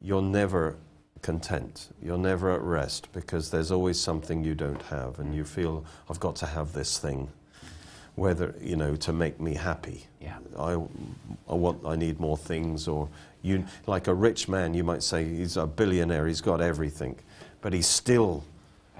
[0.00, 0.76] you're never
[1.20, 1.88] content.
[2.00, 6.20] You're never at rest because there's always something you don't have, and you feel, I've
[6.20, 7.28] got to have this thing,
[8.14, 10.06] whether, you know, to make me happy.
[10.20, 10.38] Yeah.
[10.56, 10.72] I,
[11.48, 13.08] I want, I need more things, or
[13.42, 17.18] you, like a rich man, you might say he's a billionaire, he's got everything,
[17.62, 18.44] but he's still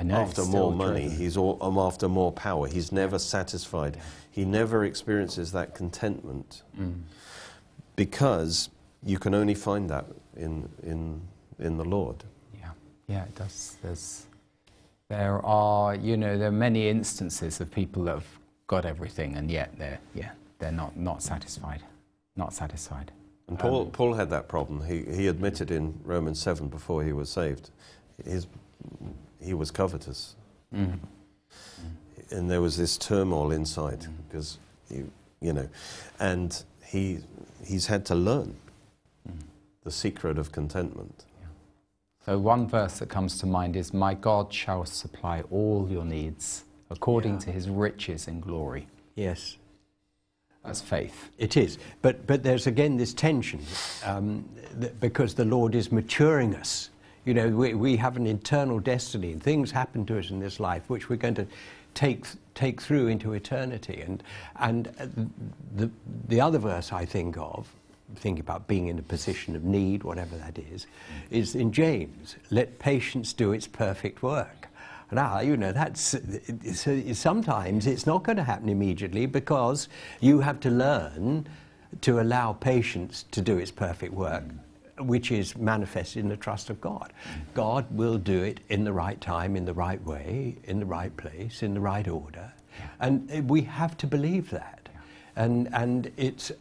[0.03, 2.66] know, after more money, he's all, I'm after more power.
[2.66, 3.94] He's never satisfied.
[3.94, 4.03] Yeah.
[4.33, 7.00] He never experiences that contentment mm.
[7.94, 8.70] because
[9.04, 11.20] you can only find that in, in
[11.58, 12.24] in the Lord.
[12.58, 12.70] Yeah,
[13.06, 13.76] yeah, it does.
[13.82, 14.26] There's,
[15.08, 19.50] there are, you know, there are many instances of people that have got everything and
[19.50, 21.82] yet they're, yeah, they're not, not satisfied,
[22.36, 23.12] not satisfied.
[23.48, 24.84] And Paul, um, Paul had that problem.
[24.86, 27.70] He, he admitted in Romans 7 before he was saved,
[28.24, 28.46] his,
[29.40, 30.34] he was covetous.
[30.74, 30.98] Mm.
[32.30, 34.12] And there was this turmoil inside mm.
[34.26, 35.02] because, he,
[35.40, 35.68] you know,
[36.18, 37.18] and he,
[37.62, 38.56] he's had to learn.
[39.85, 41.25] The secret of contentment.
[42.25, 46.64] So, one verse that comes to mind is, My God shall supply all your needs
[46.90, 47.40] according yeah.
[47.40, 48.87] to his riches in glory.
[49.14, 49.59] Yes.
[50.64, 51.31] That's faith.
[51.37, 51.79] It is.
[52.01, 53.61] But, but there's again this tension
[54.05, 54.49] um,
[55.01, 56.88] because the Lord is maturing us.
[57.27, 60.61] You know, we, we have an internal destiny, and things happen to us in this
[60.61, 61.47] life which we're going to
[61.92, 64.01] take, take through into eternity.
[64.01, 64.23] And,
[64.57, 65.07] and uh,
[65.75, 65.90] the,
[66.29, 67.68] the other verse I think of
[68.18, 70.87] think about being in a position of need, whatever that is,
[71.31, 74.68] is in James, let patience do its perfect work.
[75.12, 76.16] Now, you know, that's
[77.12, 79.88] sometimes it's not going to happen immediately because
[80.20, 81.46] you have to learn
[82.00, 84.44] to allow patience to do its perfect work.
[84.98, 87.12] which is manifested in the trust of God.
[87.53, 91.14] God will do it in the right time, in the right way, in the right
[91.16, 92.53] place, in the right order.
[93.00, 94.88] And uh, we have to believe that.
[95.37, 96.53] And, and it's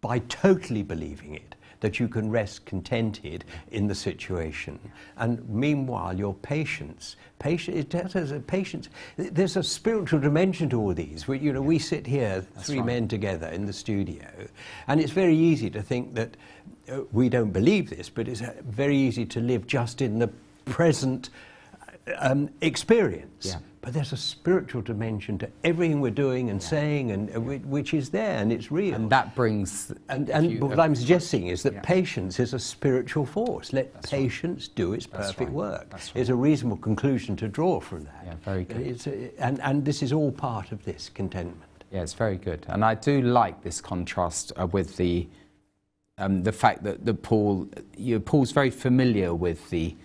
[0.00, 4.78] by totally believing it that you can rest contented in the situation.
[5.16, 8.88] And meanwhile, your patience, patience, there's a patience.
[9.16, 11.26] There's a spiritual dimension to all these.
[11.26, 12.86] We, you know, we sit here, That's three right.
[12.86, 14.26] men together in the studio,
[14.86, 16.36] and it's very easy to think that
[16.90, 20.28] uh, we don't believe this, but it's uh, very easy to live just in the
[20.66, 21.30] present
[22.18, 23.46] um, experience.
[23.46, 23.56] Yeah.
[23.82, 26.68] But there's a spiritual dimension to everything we're doing and yeah.
[26.68, 28.94] saying, and uh, which is there, and it's real.
[28.94, 29.92] And that brings.
[30.10, 31.80] And, and you, what uh, I'm suggesting is that yeah.
[31.80, 33.72] patience is a spiritual force.
[33.72, 34.76] Let That's patience right.
[34.76, 35.50] do its perfect right.
[35.50, 35.90] work.
[35.90, 36.20] That's right.
[36.20, 38.22] Is a reasonable conclusion to draw from that.
[38.26, 39.06] Yeah, very good.
[39.06, 41.62] A, and, and this is all part of this contentment.
[41.90, 42.66] Yeah, it's very good.
[42.68, 45.26] And I do like this contrast uh, with the
[46.18, 47.66] um, the fact that the Paul,
[47.96, 49.96] you know, Paul's very familiar with the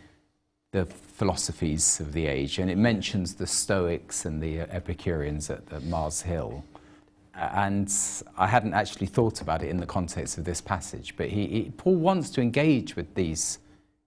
[0.76, 5.84] the philosophies of the age, and it mentions the Stoics and the Epicureans at, at
[5.84, 6.66] Mars Hill.
[7.34, 7.90] And
[8.38, 11.72] I hadn't actually thought about it in the context of this passage, but he, he,
[11.78, 13.60] Paul wants to engage with these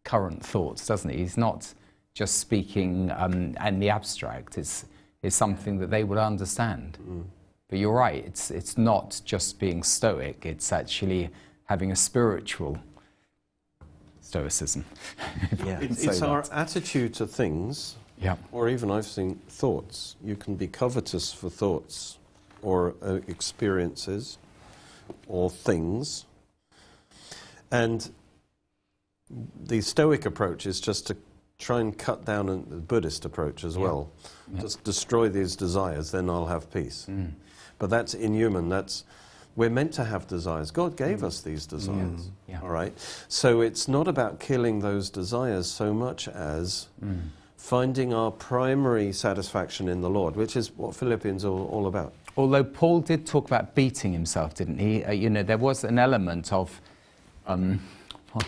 [0.05, 1.17] current thoughts, doesn't he?
[1.17, 1.73] He's not
[2.13, 4.85] just speaking um, in the abstract, it's,
[5.23, 6.99] it's something that they would understand.
[7.09, 7.25] Mm.
[7.71, 11.31] But you're right, it's, it's not just being stoic, it's actually
[11.65, 12.79] having a spiritual
[14.29, 14.85] stoicism.
[15.65, 15.81] yeah.
[15.81, 18.37] It, it's our attitude to things, yeah.
[18.53, 20.17] or even I've seen thoughts.
[20.23, 22.19] You can be covetous for thoughts
[22.61, 24.39] or uh, experiences
[25.27, 26.27] or things.
[27.71, 28.11] And
[29.65, 31.17] the Stoic approach is just to
[31.59, 33.83] try and cut down on the Buddhist approach as yeah.
[33.83, 34.11] well.
[34.53, 34.61] Yeah.
[34.61, 37.07] Just destroy these desires, then I'll have peace.
[37.09, 37.33] Mm.
[37.79, 38.69] But that's inhuman.
[38.69, 39.05] That's
[39.59, 40.71] we're meant to have desires.
[40.71, 41.25] God gave mm.
[41.25, 41.97] us these desires.
[41.99, 42.31] Mm.
[42.47, 42.61] Yeah.
[42.63, 42.93] All right?
[43.27, 47.19] So it's not about killing those desires so much as mm.
[47.57, 52.13] finding our primary satisfaction in the Lord, which is what Philippians are all about.
[52.37, 55.03] Although Paul did talk about beating himself, didn't he?
[55.03, 56.81] Uh, you know, there was an element of.
[57.49, 57.81] Um,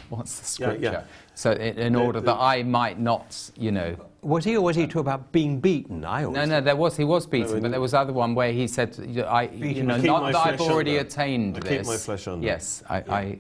[0.09, 0.81] what's the scripture?
[0.81, 1.03] Yeah, yeah.
[1.35, 4.87] So, in, in order that I might not, you know, was he or was he
[4.87, 6.05] talking about being beaten?
[6.05, 8.53] I no, no, there was he was beaten, no, but there was other one where
[8.53, 12.29] he said, "I, you know, not that I've already attained I this." Keep my flesh
[12.29, 12.47] under.
[12.47, 12.99] Yes, I.
[12.99, 13.39] Yeah, I,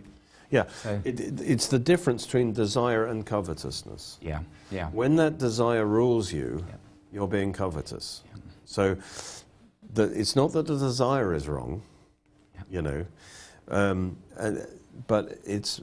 [0.50, 0.64] yeah.
[0.82, 1.00] So.
[1.04, 4.18] It, it, it's the difference between desire and covetousness.
[4.20, 4.88] Yeah, yeah.
[4.90, 6.74] When that desire rules you, yeah.
[7.12, 8.22] you're being covetous.
[8.26, 8.40] Yeah.
[8.64, 8.96] So,
[9.92, 11.82] the, it's not that the desire is wrong,
[12.54, 12.62] yeah.
[12.70, 13.06] you know,
[13.68, 14.66] um, and,
[15.06, 15.80] but it's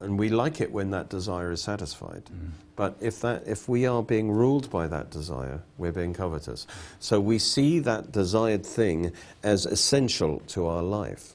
[0.00, 2.24] and we like it when that desire is satisfied.
[2.26, 2.50] Mm.
[2.76, 6.66] But if, that, if we are being ruled by that desire, we're being covetous.
[7.00, 11.34] So we see that desired thing as essential to our life.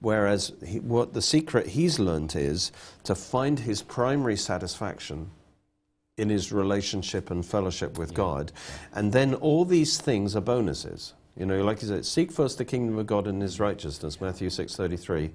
[0.00, 2.72] Whereas he, what the secret he's learned is
[3.04, 5.30] to find his primary satisfaction
[6.16, 8.16] in his relationship and fellowship with yeah.
[8.16, 8.52] God.
[8.94, 11.12] And then all these things are bonuses.
[11.36, 14.48] You know, like he said, seek first the kingdom of God and his righteousness, Matthew
[14.48, 15.30] 6.33.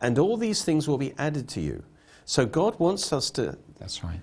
[0.00, 1.84] And all these things will be added to you.
[2.24, 3.56] So God wants us to...
[3.78, 4.20] That's right.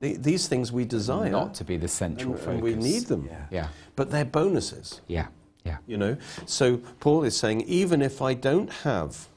[0.00, 1.30] The, these things we desire.
[1.30, 2.54] Not to be the central and, focus.
[2.54, 3.28] And we need them.
[3.30, 3.46] Yeah.
[3.50, 3.68] yeah.
[3.94, 5.00] But they're bonuses.
[5.06, 5.28] Yeah.
[5.64, 5.78] Yeah.
[5.86, 6.16] You know?
[6.46, 9.28] So Paul is saying, even if I don't have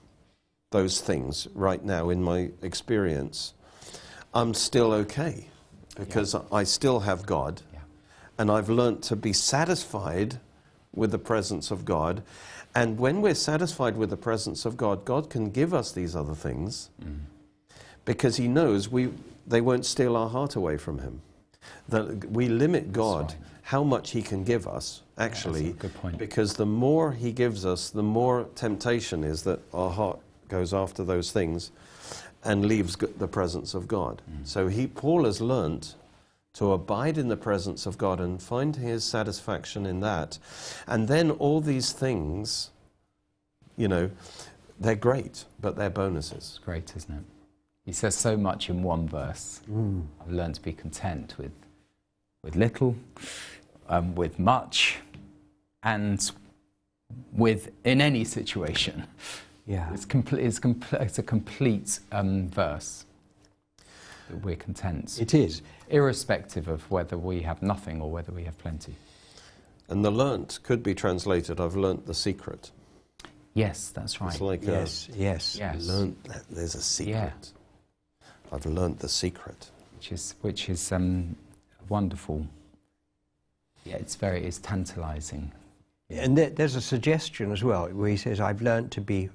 [0.71, 3.53] those things right now in my experience,
[4.33, 5.49] I'm still okay.
[5.95, 6.41] Because yeah.
[6.51, 7.61] I still have God.
[7.71, 7.79] Yeah.
[8.39, 10.39] And I've learnt to be satisfied
[10.97, 12.23] with the presence of God.
[12.75, 16.35] And when we're satisfied with the presence of God, God can give us these other
[16.35, 17.19] things mm.
[18.05, 19.09] because He knows we,
[19.45, 21.21] they won't steal our heart away from Him.
[21.89, 23.37] That we limit God right.
[23.61, 28.03] how much He can give us, actually, yeah, because the more He gives us, the
[28.03, 31.71] more temptation is that our heart goes after those things
[32.43, 34.21] and leaves the presence of God.
[34.29, 34.47] Mm.
[34.47, 35.95] So he, Paul has learnt
[36.57, 40.39] to abide in the presence of God and find his satisfaction in that.
[40.87, 42.71] And then all these things,
[43.75, 44.09] you know,
[44.79, 46.37] they're great, but they're bonuses.
[46.37, 47.23] It's great, isn't it?
[47.85, 49.61] He says so much in one verse.
[49.71, 50.07] Mm.
[50.19, 51.51] I've learned to be content with,
[52.43, 52.95] with little,
[53.87, 54.97] um, with much,
[55.83, 56.31] and
[57.33, 59.05] with in any situation.
[59.67, 59.93] Yeah.
[59.93, 60.59] It's, complete, it's,
[60.93, 63.05] it's a complete um, verse
[64.43, 65.19] we're content.
[65.21, 65.61] It is.
[65.89, 68.95] Irrespective of whether we have nothing or whether we have plenty.
[69.89, 72.71] And the learnt could be translated, I've learnt the secret.
[73.53, 74.31] Yes, that's right.
[74.31, 75.57] It's like yes, a, yes.
[75.57, 75.87] yes.
[75.87, 76.17] Learnt,
[76.49, 77.13] there's a secret.
[77.15, 78.27] Yeah.
[78.51, 79.69] I've learnt the secret.
[79.95, 81.35] Which is, which is um,
[81.89, 82.45] wonderful.
[83.85, 85.51] Yeah, it's very, it's tantalizing.
[86.09, 89.29] And there, there's a suggestion as well where he says, I've learnt to be,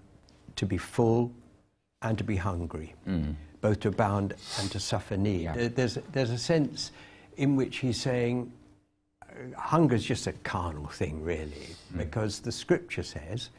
[0.57, 1.33] to be full,
[2.03, 3.35] and to be hungry, mm.
[3.63, 5.45] Both to abound and to suffer need.
[5.45, 5.69] Yeah.
[5.69, 6.91] There's, there's a sense
[7.39, 8.53] in which he's saying
[9.57, 11.51] hunger is just a carnal thing, really,
[11.93, 11.99] mm.
[11.99, 13.51] because the scripture says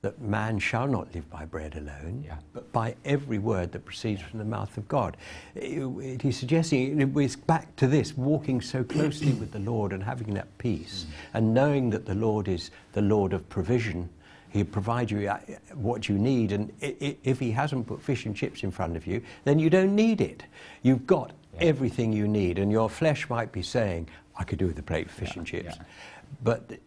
[0.00, 2.36] that man shall not live by bread alone, yeah.
[2.52, 5.16] but by every word that proceeds from the mouth of God.
[5.54, 10.34] he's suggesting it was back to this, walking so closely with the Lord and having
[10.34, 11.14] that peace, mm.
[11.34, 14.08] and knowing that the Lord is the Lord of provision.
[14.58, 15.40] He'll provide you uh,
[15.74, 19.22] what you need, and if He hasn't put fish and chips in front of you,
[19.44, 20.42] then you don't need it.
[20.82, 21.68] You've got yeah.
[21.68, 25.06] everything you need, and your flesh might be saying, I could do with a plate
[25.06, 25.38] of fish yeah.
[25.38, 25.78] and chips.
[26.42, 26.78] But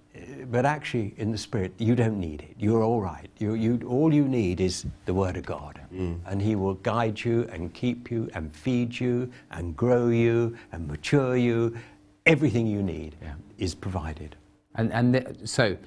[0.52, 2.56] but actually, in the spirit, you don't need it.
[2.60, 3.30] You're all right.
[3.40, 5.80] You, you, all you need is the Word of God.
[5.94, 6.20] Mm.
[6.26, 10.88] And He will guide you and keep you and feed you and grow you and
[10.88, 11.78] mature you.
[12.26, 13.34] Everything you need yeah.
[13.58, 14.36] is provided.
[14.76, 15.78] And, and the, so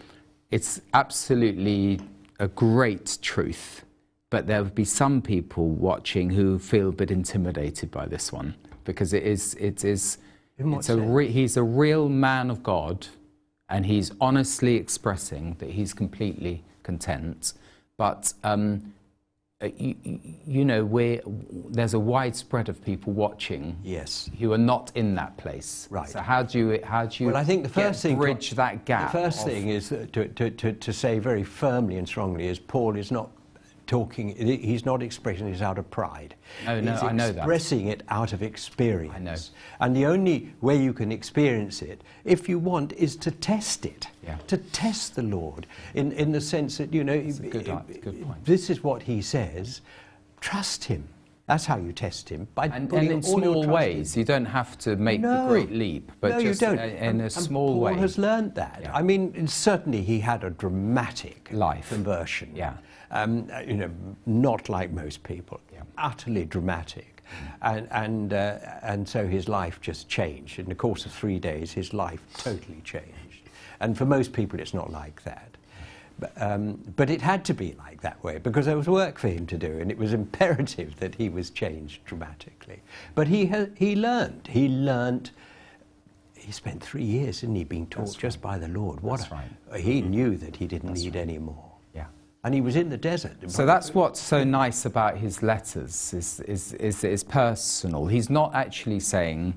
[0.55, 1.99] it's absolutely
[2.38, 3.85] a great truth,
[4.31, 8.55] but there will be some people watching who feel a bit intimidated by this one
[8.85, 10.19] because it is, it is,
[10.57, 13.09] it's a re, he's a real man of God
[13.69, 17.55] and he's honestly expressing that he's completely content.
[17.97, 18.93] But um,
[19.64, 20.85] Uh, you, you, know,
[21.70, 23.79] there's a widespread of people watching.
[23.83, 24.31] Yes.
[24.38, 25.88] Who are not in that place.
[25.90, 26.09] Right.
[26.09, 27.31] So how do you how do you?
[27.31, 29.12] Well, I think the first thing bridge that gap.
[29.12, 32.96] The first thing is to, to, to, to say very firmly and strongly is Paul
[32.96, 33.31] is not
[33.87, 36.35] talking, he's not expressing it out of pride.
[36.64, 37.38] No, no, he's I know that.
[37.38, 39.14] expressing it out of experience.
[39.14, 39.37] I know.
[39.81, 44.09] And the only way you can experience it, if you want, is to test it.
[44.23, 44.38] Yeah.
[44.47, 47.64] To test the Lord in, in the sense that, you know, good,
[48.03, 49.83] good this is what he says,
[50.40, 51.09] trust him.
[51.47, 54.16] That's how you test him by and, and in small ways.
[54.16, 54.20] In.
[54.20, 55.42] You don't have to make no.
[55.42, 56.79] the great leap, but no, just you don't.
[56.79, 57.92] in and, a small and Paul way.
[57.92, 58.79] Paul has learned that.
[58.81, 58.97] Yeah.
[58.97, 62.51] I mean, certainly he had a dramatic life conversion.
[62.55, 62.79] Yeah
[63.11, 63.90] um, you know,
[64.27, 65.83] not like most people, yeah.
[65.99, 67.23] utterly dramatic.
[67.25, 67.55] Mm.
[67.62, 70.59] And, and, uh, and so his life just changed.
[70.59, 73.49] In the course of three days, his life totally changed.
[73.81, 75.57] And for most people, it's not like that.
[76.19, 79.29] But, um, but it had to be like that way because there was work for
[79.29, 82.81] him to do, and it was imperative that he was changed dramatically.
[83.14, 84.49] But he, ha- he learned.
[84.51, 85.31] He learned.
[86.35, 88.61] He spent three years, didn't he, being taught That's just right.
[88.61, 89.01] by the Lord.
[89.01, 89.81] What That's a, right.
[89.81, 90.11] He mm-hmm.
[90.11, 91.23] knew that he didn't That's need right.
[91.23, 91.63] any more
[92.44, 93.50] and he was in the desert.
[93.50, 98.07] So that's what's so nice about his letters, is, is, is, is personal.
[98.07, 99.57] He's not actually saying,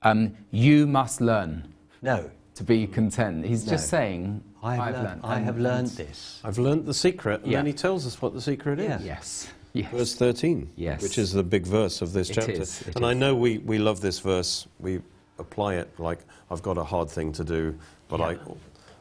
[0.00, 2.30] um, you must learn no.
[2.54, 3.44] to be content.
[3.44, 3.72] He's no.
[3.72, 6.40] just saying, I have, learned, learned, I have learned this.
[6.42, 7.58] I've learned the secret, and yeah.
[7.58, 9.04] then he tells us what the secret is.
[9.04, 9.48] Yes.
[9.74, 9.90] Yes.
[9.92, 11.02] Verse 13, yes.
[11.02, 12.52] which is the big verse of this it chapter.
[12.52, 13.02] Is, and is.
[13.02, 14.66] I know we, we love this verse.
[14.80, 15.00] We
[15.38, 18.26] apply it like, I've got a hard thing to do, but yeah.
[18.26, 18.38] I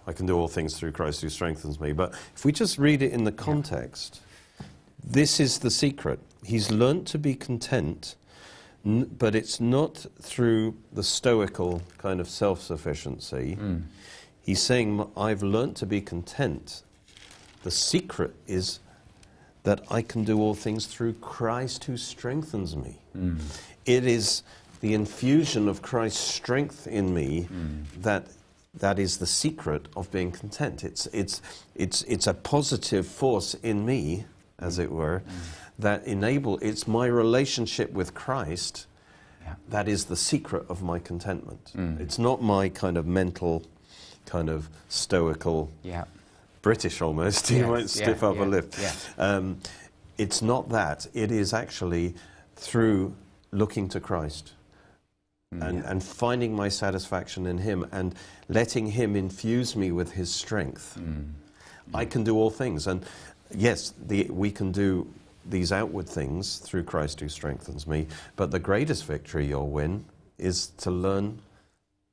[0.07, 1.93] I can do all things through Christ who strengthens me.
[1.93, 4.21] But if we just read it in the context,
[4.59, 4.65] yeah.
[5.03, 6.19] this is the secret.
[6.43, 8.15] He's learnt to be content,
[8.83, 13.57] but it's not through the stoical kind of self sufficiency.
[13.59, 13.83] Mm.
[14.41, 16.81] He's saying, I've learnt to be content.
[17.63, 18.79] The secret is
[19.63, 22.97] that I can do all things through Christ who strengthens me.
[23.15, 23.39] Mm.
[23.85, 24.41] It is
[24.79, 27.85] the infusion of Christ's strength in me mm.
[28.01, 28.25] that
[28.73, 30.83] that is the secret of being content.
[30.83, 31.41] It's, it's,
[31.75, 34.25] it's, it's a positive force in me,
[34.59, 35.23] as it were,
[35.79, 38.87] that enable, it's my relationship with Christ
[39.41, 39.55] yeah.
[39.69, 41.71] that is the secret of my contentment.
[41.75, 41.99] Mm.
[41.99, 43.63] It's not my kind of mental,
[44.25, 46.05] kind of stoical, yeah.
[46.61, 48.73] British almost, yes, you might stiff yeah, up a lip.
[49.17, 49.57] Um,
[50.17, 51.07] it's not that.
[51.13, 52.13] It is actually
[52.55, 53.15] through
[53.51, 54.53] looking to Christ
[55.53, 55.67] Mm.
[55.67, 58.15] and, and finding my satisfaction in Him and
[58.51, 60.97] letting Him infuse me with His strength.
[60.99, 61.31] Mm.
[61.93, 62.85] I can do all things.
[62.85, 63.05] And
[63.55, 65.07] yes, the, we can do
[65.45, 70.05] these outward things through Christ who strengthens me, but the greatest victory you'll win
[70.37, 71.39] is to learn,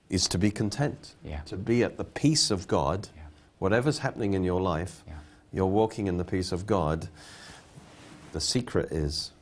[0.09, 1.41] is to be content, yeah.
[1.43, 3.09] to be at the peace of God.
[3.17, 3.23] Yeah.
[3.59, 5.15] Whatever's happening in your life, yeah.
[5.53, 7.09] you're walking in the peace of God.
[8.33, 9.33] The secret is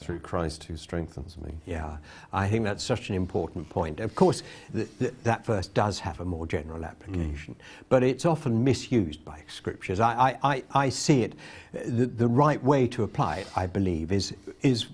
[0.00, 1.52] through Christ who strengthens me.
[1.66, 1.96] Yeah,
[2.32, 3.98] I think that's such an important point.
[3.98, 7.84] Of course, th- th- that verse does have a more general application, mm.
[7.88, 9.98] but it's often misused by scriptures.
[9.98, 11.34] I, I, I, I see it,
[11.72, 14.86] the, the, right way to apply it, I believe, is, is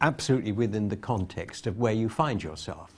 [0.00, 2.92] absolutely within the context of where you find yourself.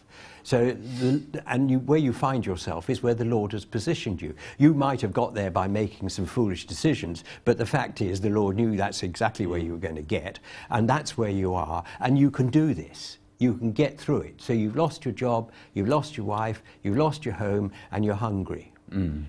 [0.44, 4.34] So, the, and you, where you find yourself is where the Lord has positioned you.
[4.58, 8.28] You might have got there by making some foolish decisions, but the fact is the
[8.28, 10.38] Lord knew that's exactly where you were going to get,
[10.68, 13.16] and that's where you are, and you can do this.
[13.38, 14.42] You can get through it.
[14.42, 18.14] So you've lost your job, you've lost your wife, you've lost your home, and you're
[18.14, 18.70] hungry.
[18.90, 19.24] Mm.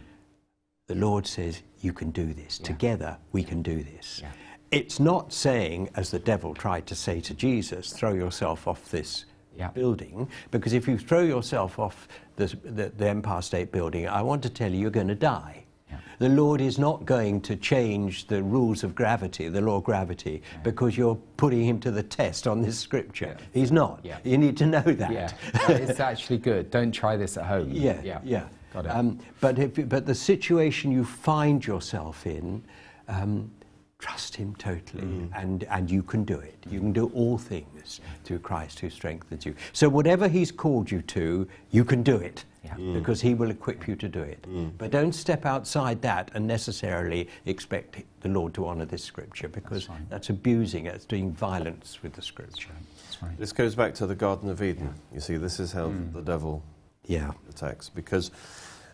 [0.88, 2.60] The Lord says, You can do this.
[2.60, 2.68] Yeah.
[2.68, 4.20] Together, we can do this.
[4.22, 4.32] Yeah
[4.72, 9.24] it's not saying, as the devil tried to say to Jesus, throw yourself off this
[9.58, 9.70] Yeah.
[9.70, 14.44] building, because if you throw yourself off the, the, the Empire State Building, I want
[14.44, 15.64] to tell you, you're going to die.
[15.90, 15.98] Yeah.
[16.20, 20.42] The Lord is not going to change the rules of gravity, the law of gravity,
[20.64, 23.38] because you're putting him to the test on this scripture.
[23.40, 23.46] Yeah.
[23.54, 24.00] He's not.
[24.04, 24.18] Yeah.
[24.24, 25.12] You need to know that.
[25.12, 25.32] Yeah,
[25.70, 26.70] it's actually good.
[26.72, 27.70] Don't try this at home.
[27.72, 28.48] Yeah, yeah, yeah.
[28.74, 28.90] Got it.
[28.90, 32.64] Um, but, if, but the situation you find yourself in,
[33.08, 33.52] um,
[34.00, 35.30] trust Him totally, Mm.
[35.34, 36.66] and, and you can do it.
[36.70, 39.56] You can do all things through Christ who strengthens you.
[39.74, 42.46] So, whatever He's called you to, you can do it.
[42.64, 42.74] Yeah.
[42.78, 42.94] Mm.
[42.96, 44.44] Because he will equip you to do it.
[44.80, 49.88] But don't step outside that and necessarily expect the Lord to honour this scripture because
[49.88, 50.10] right.
[50.10, 52.72] that's abusing it, it's doing violence with the scripture.
[53.04, 53.38] That's right.
[53.38, 54.96] This goes back to the Garden of Eden.
[55.14, 56.64] You see, this is how the devil
[57.06, 57.34] Yeah.
[57.52, 58.32] attacks because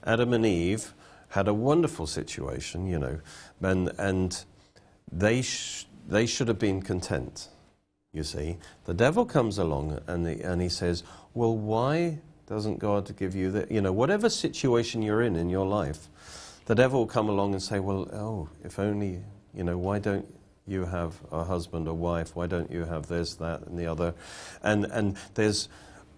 [0.03, 0.93] Adam and Eve
[1.29, 3.21] had a wonderful situation, you know,
[3.61, 4.43] and and
[5.11, 7.49] they sh- they should have been content.
[8.13, 13.15] You see, the devil comes along and he, and he says, "Well, why doesn't God
[13.15, 13.71] give you that?
[13.71, 16.09] You know, whatever situation you're in in your life,
[16.65, 19.23] the devil will come along and say, "Well, oh, if only,
[19.53, 20.27] you know, why don't
[20.67, 22.35] you have a husband or wife?
[22.35, 24.13] Why don't you have this, that, and the other?"
[24.61, 25.69] And and there's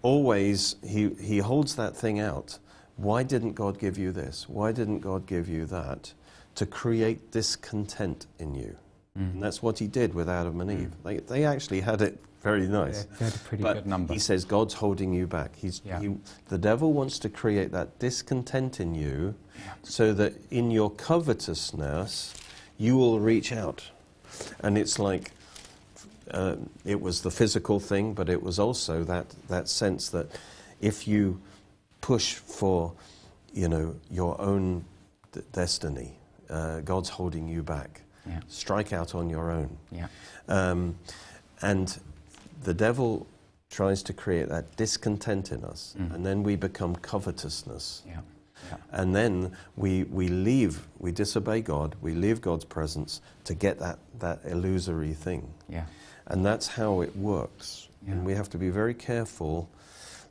[0.02, 2.58] always he he holds that thing out.
[2.96, 4.48] Why didn't God give you this?
[4.48, 6.12] Why didn't God give you that?
[6.56, 8.76] To create discontent in you.
[9.16, 10.90] And that's what he did with Adam and Eve.
[11.04, 13.04] They, they actually had it very nice.
[13.04, 14.12] They- they had a pretty but good number.
[14.12, 15.54] He says God's holding you back.
[15.56, 16.00] He's, Yeah.
[16.00, 16.16] he,
[16.48, 19.34] the devil wants to create that discontent in you
[19.84, 22.34] so that in your covetousness,
[22.76, 23.84] you will reach out.
[24.60, 25.30] And it's like
[26.32, 30.26] uh, it was the physical thing, but it was also that, that sense that
[30.80, 31.40] if you
[32.00, 32.92] push for,
[33.52, 34.84] you know, your own
[35.32, 36.16] d- destiny,
[36.50, 38.02] uh, God's holding you back.
[38.26, 38.40] Yeah.
[38.48, 39.76] Strike out on your own.
[39.90, 40.06] Yeah.
[40.48, 40.96] Um,
[41.62, 41.98] and
[42.62, 43.26] the devil
[43.70, 46.14] tries to create that discontent in us, Mm.
[46.14, 48.02] and then we become covetousness.
[48.06, 48.20] Yeah.
[48.70, 48.76] Yeah.
[48.92, 53.98] And then we, we leave, we disobey God, we leave God's presence to get that,
[54.20, 55.52] that illusory thing.
[55.68, 55.84] Yeah.
[56.28, 57.88] And that's how it works.
[58.06, 58.12] Yeah.
[58.12, 59.68] And we have to be very careful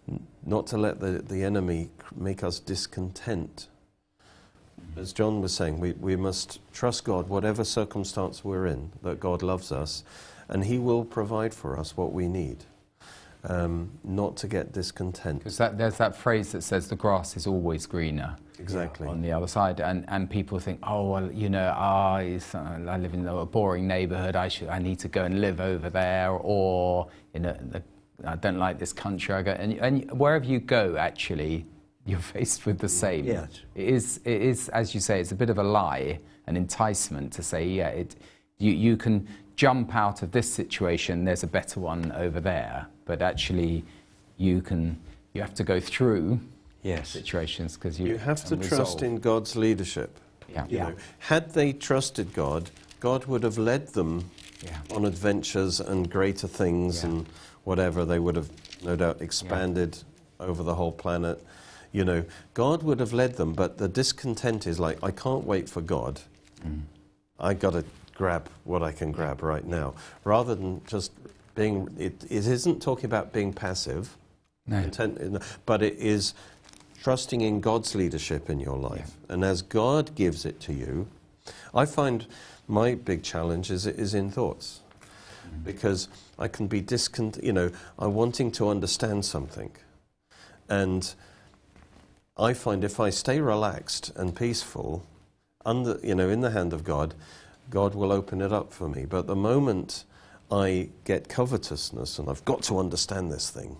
[0.09, 3.68] n- not to let the, the enemy make us discontent.
[4.95, 9.41] As John was saying, we, we must trust God, whatever circumstance we're in, that God
[9.41, 10.03] loves us,
[10.47, 12.65] and He will provide for us what we need.
[13.45, 15.39] Um, not to get discontent.
[15.39, 18.37] Because that, there's that phrase that says the grass is always greener.
[18.57, 19.07] Exactly.
[19.07, 22.79] On the other side, and, and people think, oh well, you know, ah, it's, uh,
[22.87, 24.37] I live in a boring neighbourhood.
[24.37, 27.83] I should, I need to go and live over there, or you know, the,
[28.23, 29.35] I don't like this country.
[29.35, 31.65] I go, and, and wherever you go, actually,
[32.06, 33.26] you're faced with the same.
[33.26, 33.62] Yes.
[33.76, 37.34] It is, it is, as you say, it's a bit of a lie, an enticement
[37.34, 38.16] to say, yeah, it,
[38.58, 41.26] you, you can jump out of this situation.
[41.26, 43.84] There's a better one over there, but actually,
[44.38, 44.99] you can,
[45.34, 46.39] you have to go through
[46.82, 47.08] Yes.
[47.10, 50.20] situations because you, You have to and trust in God's leadership.
[50.49, 50.66] Yeah.
[50.68, 50.89] You Yeah.
[50.89, 54.30] know, had they trusted God, God would have led them
[54.62, 54.78] Yeah.
[54.93, 57.10] on adventures and greater things Yeah.
[57.10, 57.26] and
[57.64, 58.04] whatever.
[58.04, 58.49] They would have,
[58.84, 59.97] no doubt, expanded
[60.41, 61.41] over the whole planet.
[61.93, 62.25] You know,
[62.55, 66.21] God would have led them, but the discontent is like, I can't wait for God.
[66.67, 66.81] Mm.
[67.39, 67.85] I got to
[68.15, 69.93] grab what I can grab right now.
[70.23, 71.11] Rather than just
[71.55, 74.17] being, it, it isn't talking about being passive,
[74.67, 74.81] No.
[74.81, 76.33] content but it is
[77.03, 79.11] trusting in God's leadership in your life.
[79.29, 81.07] And as God gives it to you,
[81.75, 82.25] I find
[82.67, 84.79] my big challenge is, is in thoughts.
[85.63, 86.07] Because
[86.39, 87.43] I can be discontent.
[87.43, 87.69] you know,
[87.99, 89.69] I'm wanting to understand something.
[90.67, 91.13] And
[92.38, 95.05] I find if I stay relaxed and peaceful,
[95.65, 97.13] under, you know, in the hand of God,
[97.69, 99.05] God will open it up for me.
[99.05, 100.03] But the moment
[100.51, 103.77] I get covetousness and I've got to understand this thing,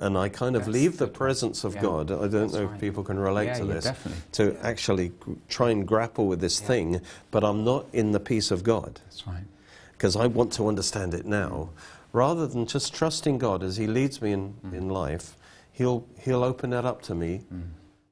[0.00, 2.80] and I kind of That's leave the presence of Yeah, God, I don't know if
[2.80, 4.22] people can relate Yeah, to yeah, this, definitely.
[4.32, 5.12] to actually
[5.48, 6.66] try and grapple with this Yeah.
[6.66, 7.00] thing,
[7.30, 9.44] but I'm not in the peace of God That's right.
[9.92, 11.70] because I want to understand it now.
[12.12, 14.74] Rather than just trusting God as He leads me in, Mm.
[14.74, 15.36] in life,
[15.72, 17.62] He'll, he'll open that up to me, mm.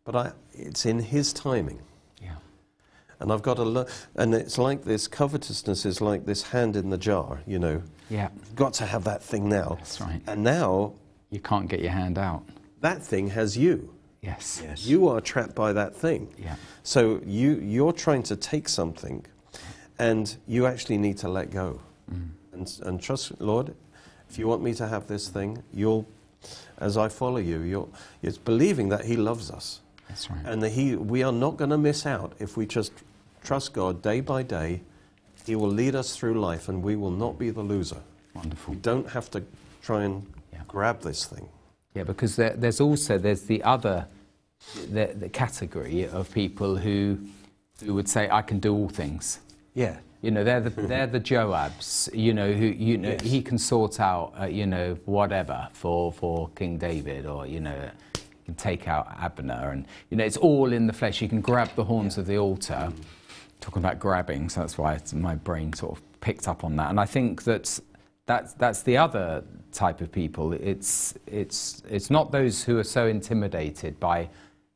[0.05, 1.81] but I, it's in His timing.
[2.23, 2.37] Yeah.
[3.21, 3.87] And I've got to learn.
[4.17, 7.83] And it's like this covetousness is like this hand in the jar, you know.
[8.09, 8.31] Yeah.
[8.35, 9.77] You've got to have that thing now.
[9.79, 10.21] That's right.
[10.27, 10.95] And now
[11.31, 12.43] You can't get your hand out.
[12.81, 13.95] that thing has you.
[14.23, 14.61] Yes.
[14.63, 14.85] Yes.
[14.85, 16.29] You are trapped by that thing.
[16.39, 16.57] Yeah.
[16.83, 19.25] So you, you're trying to take something
[19.99, 21.81] and you actually need to let go.
[22.13, 22.31] Mm.
[22.53, 23.75] And, and trust, Lord,
[24.29, 26.07] if you want me to have this thing, you'll,
[26.81, 29.81] as I follow you, you'll, it's believing that He loves us.
[30.09, 30.41] That's right.
[30.45, 32.93] And that he, we are not going to miss out if we just
[33.45, 34.81] trust God day by day
[35.47, 38.01] He will lead us through life and we will not be the loser.
[38.35, 38.75] Wonderful.
[38.75, 39.43] We don't have to
[39.83, 40.63] try and Yeah.
[40.67, 41.49] grab this thing.
[41.95, 44.07] Yeah, because there, there's also there's the other
[44.93, 47.19] the, the category of people who
[47.85, 49.39] who would say I can do all things.
[49.75, 49.97] Yeah.
[50.23, 52.09] You know, they're the they're the Joabs.
[52.15, 53.23] You know, who you know Yes.
[53.23, 57.91] he can sort out uh, you know whatever for for King David, or you know,
[58.15, 61.21] he can take out Abner, and you know it's all in the flesh.
[61.23, 62.93] You can grab the horns of the altar.
[63.61, 66.89] Talking about grabbing, so that's why it's, my brain sort of picked up on that.
[66.89, 67.79] And I think that
[68.25, 70.55] that's that's the other type of people.
[70.55, 74.31] It's it's it's not those who are so intimidated by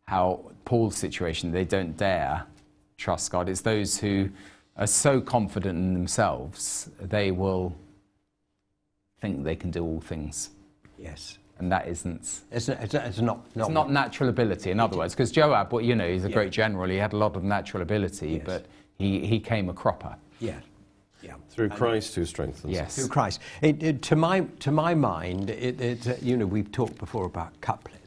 [0.07, 2.45] how Paul's situation they don't dare
[2.99, 3.49] trust God.
[3.49, 4.29] It's those who
[4.77, 7.75] are so confident in themselves they will
[9.20, 10.51] think they can do all things,
[10.99, 11.39] Yes.
[11.59, 12.20] and that isn't.
[12.51, 15.81] It's, it's, it's not, not, It's not natural ability, in other words, because Joab, well,
[15.83, 16.35] you know, he's a Yeah.
[16.35, 16.89] great general.
[16.91, 18.43] He had a lot of natural ability, Yes.
[18.45, 18.66] but
[18.99, 20.16] he, he came a cropper.
[20.41, 20.61] Yeah.
[21.22, 21.35] Yeah.
[21.49, 22.70] Through Christ who strengthens.
[22.72, 22.97] Yes.
[22.97, 23.41] Through Christ.
[23.62, 27.25] It, it, to, my, to my mind, it, it, uh, you know, we've talked before
[27.25, 28.04] about couplets.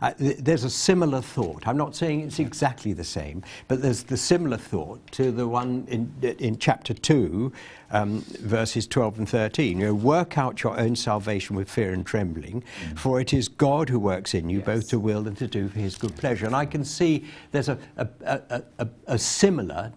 [0.00, 1.66] Uh, th- there's a similar thought.
[1.68, 5.86] I'm not saying it's exactly the same, but there's the similar thought to the one
[5.88, 7.52] in, in chapter 2,
[7.92, 9.78] um, verses 12 and 13.
[9.78, 12.64] You know, work out your own salvation with fear and trembling,
[12.96, 14.66] for it is God who works in you Yes.
[14.66, 16.46] both to will and to do for his good pleasure.
[16.46, 19.92] And I can see there's a, a, a, a, a similar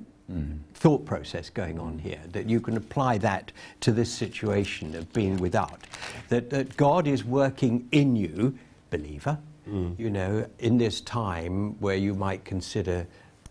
[0.74, 5.38] thought process going on here, that you can apply that to this situation of being
[5.38, 5.82] without.
[6.30, 8.58] That, that God is working in you,
[8.98, 9.38] believer,
[9.68, 9.98] mm.
[10.00, 13.08] you know, in this time where you might consider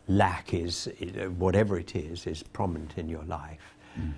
[0.09, 3.77] lack is, uh, whatever it is, is prominent in your life.
[3.99, 4.13] Mm.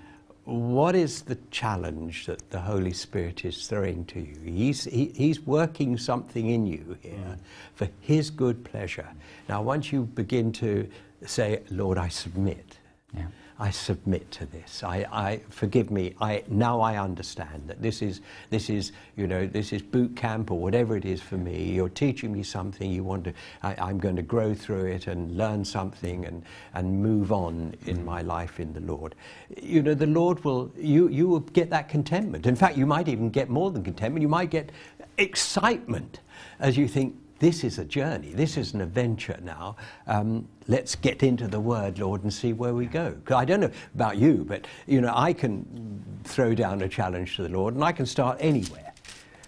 [0.45, 4.39] What is the challenge that the Holy Spirit is throwing to you?
[4.43, 7.37] He's, he, he's working something in you here mm.
[7.75, 9.09] for His good pleasure.
[9.49, 10.87] Now, once you begin to
[11.25, 12.77] say, Lord, I submit,
[13.13, 13.27] Yeah.
[13.59, 14.83] I submit to this.
[14.83, 16.13] I, I forgive me.
[16.21, 20.51] I now I understand that this is this is you know this is boot camp
[20.51, 21.71] or whatever it is for me.
[21.71, 22.91] You're teaching me something.
[22.91, 23.33] You want to.
[23.63, 26.43] I, I'm going to grow through it and learn something and
[26.75, 29.15] and move on in my life in the Lord.
[29.59, 32.45] You know the Lord will you you will get that contentment.
[32.45, 34.21] In fact, you might even get more than contentment.
[34.21, 34.71] You might get
[35.17, 36.19] excitement
[36.59, 38.31] as you think this is a journey.
[38.33, 39.75] This is an adventure now.
[40.07, 43.15] Um, let's get into the Word, Lord, and see where we go.
[43.33, 47.43] I don't know about you, but you know, I can throw down a challenge to
[47.43, 48.93] the Lord, and I can start anywhere,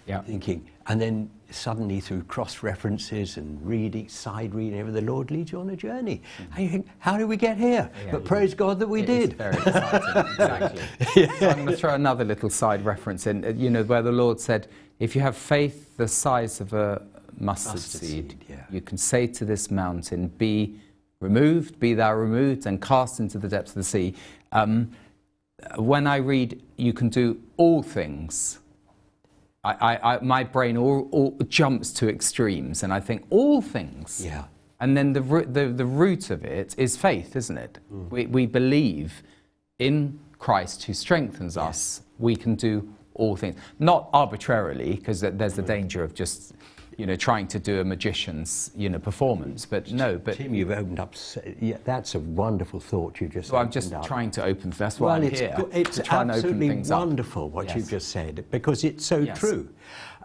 [0.06, 0.20] Yeah.
[0.22, 5.50] thinking, and then suddenly through cross references and reading, side reading, everything, the Lord leads
[5.50, 6.22] you on a journey.
[6.54, 7.90] And you think, how did we get here?
[8.06, 9.32] Yeah, but praise God that we It did.
[9.32, 10.82] very exciting, exactly.
[11.40, 14.12] So I'm going to throw another little side reference in, uh, you know, where the
[14.12, 14.68] Lord said,
[15.00, 17.02] if you have faith the size of a
[17.40, 18.64] mustard, Mustard seed, seed, yeah.
[18.70, 20.78] you can say to this mountain, be
[21.20, 24.14] removed, be thou removed, and cast into the depths of the sea.
[24.52, 24.92] Um,
[25.76, 28.58] when I read, you can do all things,
[29.62, 34.22] I, I, I, my brain all, all jumps to extremes, and I think all things.
[34.24, 34.44] Yeah.
[34.80, 37.78] And then the, the, the root of it is faith, isn't it?
[38.08, 39.22] We, we believe
[39.78, 42.00] in Christ who strengthens us.
[42.18, 43.56] We can do all things.
[43.78, 46.54] Not arbitrarily, because there's the danger of just,
[46.96, 49.64] you know, trying to do a magician's, you know, performance.
[49.66, 51.14] But no, but Tim, you've opened up.
[51.60, 53.50] Yeah, that's a wonderful thought you just.
[53.50, 54.04] so I'm just up.
[54.06, 56.68] trying to open, that's why well, I'm it's, here, it's to try and open absolutely
[56.68, 56.98] things up.
[57.00, 57.76] wonderful what Yes.
[57.76, 59.38] you've just said because it's so Yes.
[59.38, 59.68] true.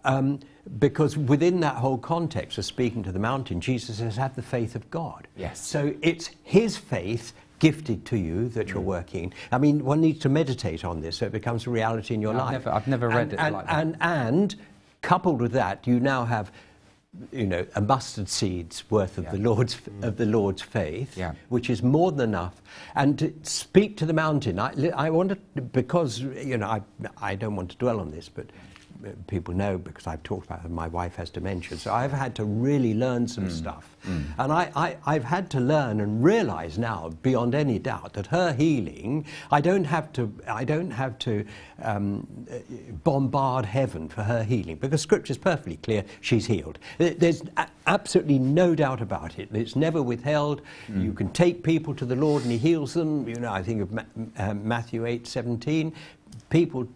[0.03, 0.39] Um,
[0.80, 4.76] because within that whole context of speaking to the mountain, Jesus says, "Have the faith
[4.76, 5.59] of God." Yes.
[5.66, 8.74] So it's His faith gifted to you that Mm.
[8.74, 9.34] you're working.
[9.51, 12.34] I mean, one needs to meditate on this so it becomes a reality in your
[12.34, 12.51] I've life.
[12.51, 13.80] never- I've never read and, it and, like that.
[13.80, 14.55] And, and
[15.06, 16.51] coupled with that, you now have.
[17.32, 19.32] You know, a mustard seed's worth of Yeah.
[19.32, 20.18] the Lord's of mm.
[20.18, 21.32] the Lord's faith, Yeah.
[21.47, 22.62] which is more than enough.
[22.93, 26.82] And to speak to the mountain, I, I want to, because, you know, I,
[27.32, 28.47] I don't want to dwell on this, but
[29.28, 31.78] people know because I've talked about it, my wife has dementia.
[31.78, 33.96] So I've had to really learn some stuff.
[34.38, 38.54] And I, I, I've had to learn and realize now, beyond any doubt, that her
[38.54, 41.43] healing, I don't have to, I don't have to
[41.82, 42.56] um, uh,
[43.04, 46.78] bombard heaven for her healing because Scripture's perfectly clear she's healed.
[47.00, 49.50] There's a- absolutely no doubt about it.
[49.54, 50.62] It's never withheld.
[50.96, 53.28] You can take people to the Lord and He heals them.
[53.28, 54.04] You know, I think of Ma-
[54.38, 55.93] um, Matthew 8 17.
[56.50, 56.88] People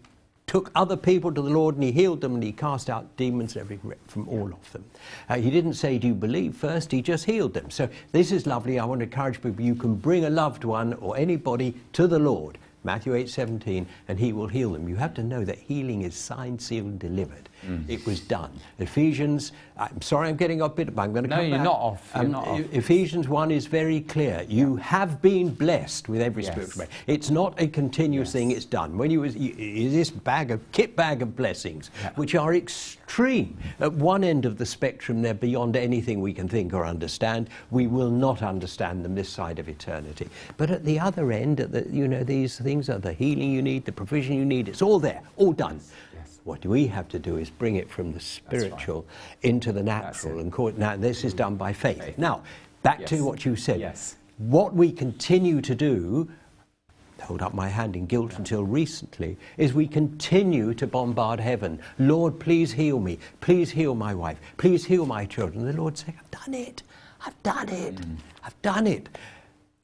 [0.50, 3.56] took other people to the Lord and He healed them and He cast out demons
[3.56, 3.78] every,
[4.08, 4.84] from all of them.
[5.28, 6.90] Uh, he didn't say, Do you believe first?
[6.90, 7.70] He just healed them.
[7.70, 8.80] So this is lovely.
[8.80, 12.18] I want to encourage people you can bring a loved one or anybody to the
[12.18, 12.58] Lord.
[12.84, 14.88] Matthew 8:17, and he will heal them.
[14.88, 17.48] You have to know that healing is signed, sealed, delivered.
[17.66, 17.88] Mm.
[17.88, 18.50] It was done.
[18.78, 21.64] Ephesians, I'm sorry I'm getting off bit, but I'm going to no, come you're back.
[21.64, 22.10] Not off.
[22.14, 22.60] You're um, not off.
[22.72, 24.44] Ephesians 1 is very clear.
[24.48, 24.82] You yeah.
[24.84, 26.52] have been blessed with every yes.
[26.52, 26.94] spiritual blessing.
[27.06, 28.32] It's not a continuous yes.
[28.32, 28.96] thing, it's done.
[28.96, 32.12] When you, is this bag of, kit bag of blessings, yeah.
[32.14, 33.58] which are extreme.
[33.80, 37.50] At one end of the spectrum, they're beyond anything we can think or understand.
[37.70, 40.28] We will not understand them this side of eternity.
[40.56, 43.62] But at the other end, at the, you know, these things are the healing you
[43.62, 44.68] need, the provision you need.
[44.68, 45.80] It's all there, all done.
[46.44, 49.50] What we have to do is bring it from the spiritual right.
[49.50, 50.38] into the natural.
[50.38, 51.98] And call it, now, this is done by faith.
[51.98, 52.16] faith.
[52.16, 52.42] Now,
[52.84, 53.08] back yes.
[53.10, 53.80] to what you said.
[53.80, 54.14] Yes.
[54.38, 56.30] What we continue to do,
[57.20, 58.38] hold up my hand in guilt yeah.
[58.38, 61.80] until recently, is we continue to bombard heaven.
[61.98, 63.18] Lord, please heal me.
[63.40, 64.38] Please heal my wife.
[64.58, 65.66] Please heal my children.
[65.66, 66.84] The Lord saying, I've done it.
[67.26, 67.96] I've done it.
[67.96, 68.16] Mm.
[68.44, 69.08] I've done it.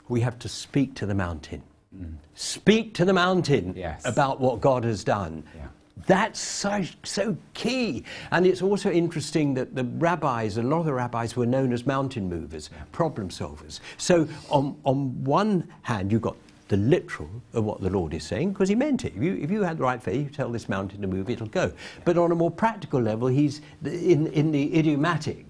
[0.08, 1.62] We have to speak to the mountain.
[1.92, 2.14] Mm.
[2.36, 4.02] Speak to the mountain yes.
[4.04, 5.42] about what God has done.
[5.56, 5.66] Yeah.
[6.06, 8.04] That's so, so key.
[8.30, 11.86] And it's also interesting that the rabbis, a lot of the rabbis were known as
[11.86, 13.80] mountain movers, problem solvers.
[13.96, 16.36] So, on, on one hand, you've got
[16.68, 19.14] the literal of what the Lord is saying, because he meant it.
[19.16, 21.46] If you, if you had the right faith, you tell this mountain to move, it'll
[21.46, 21.72] go.
[22.04, 25.46] But on a more practical level, he's in, in the idiomatic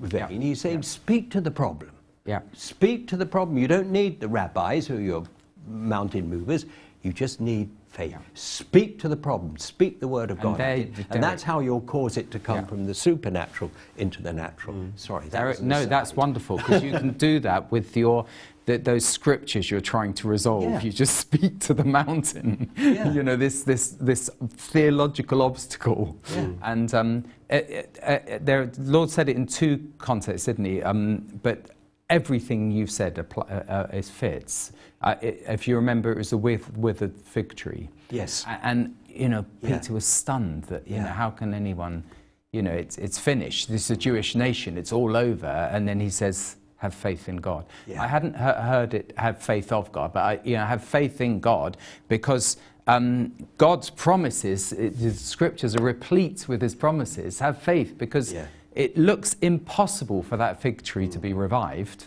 [0.00, 0.80] vein, he's saying, yeah.
[0.80, 1.90] speak to the problem.
[2.24, 2.40] Yeah.
[2.54, 3.58] Speak to the problem.
[3.58, 5.24] You don't need the rabbis who are your
[5.70, 6.66] mountain movers.
[7.02, 8.12] You just need faith.
[8.12, 8.18] Yeah.
[8.34, 9.56] Speak to the problem.
[9.56, 10.58] Speak the word of and God.
[10.58, 12.66] They, and that's how you'll cause it to come yeah.
[12.66, 14.74] from the supernatural into the natural.
[14.74, 14.98] Mm.
[14.98, 15.28] Sorry.
[15.28, 18.26] That no, that's wonderful because you can do that with your
[18.66, 20.64] the, those scriptures you're trying to resolve.
[20.64, 20.82] Yeah.
[20.82, 22.70] You just speak to the mountain.
[22.76, 26.18] you know this this this theological obstacle.
[26.62, 30.82] And um, it, it, it, there, Lord said it in two contexts, didn't he?
[30.82, 31.70] Um, but
[32.10, 34.72] everything you've said uh, uh, is fits.
[35.00, 37.88] Uh, it, if you remember, it was a with, withered fig tree.
[38.10, 38.44] Yes.
[38.62, 39.92] And, you know, Peter yeah.
[39.92, 41.04] was stunned that, you yeah.
[41.04, 42.04] know, how can anyone,
[42.52, 43.70] you know, it's, it's finished.
[43.70, 44.76] This is a Jewish nation.
[44.76, 45.46] It's all over.
[45.46, 47.64] And then he says, have faith in God.
[47.86, 48.02] Yeah.
[48.02, 51.20] I hadn't he- heard it, have faith of God, but I, you know, have faith
[51.20, 51.76] in God
[52.08, 52.56] because
[52.86, 57.38] um, God's promises, it, the scriptures are replete with his promises.
[57.38, 62.06] Have faith because yeah it looks impossible for that fig tree to be revived.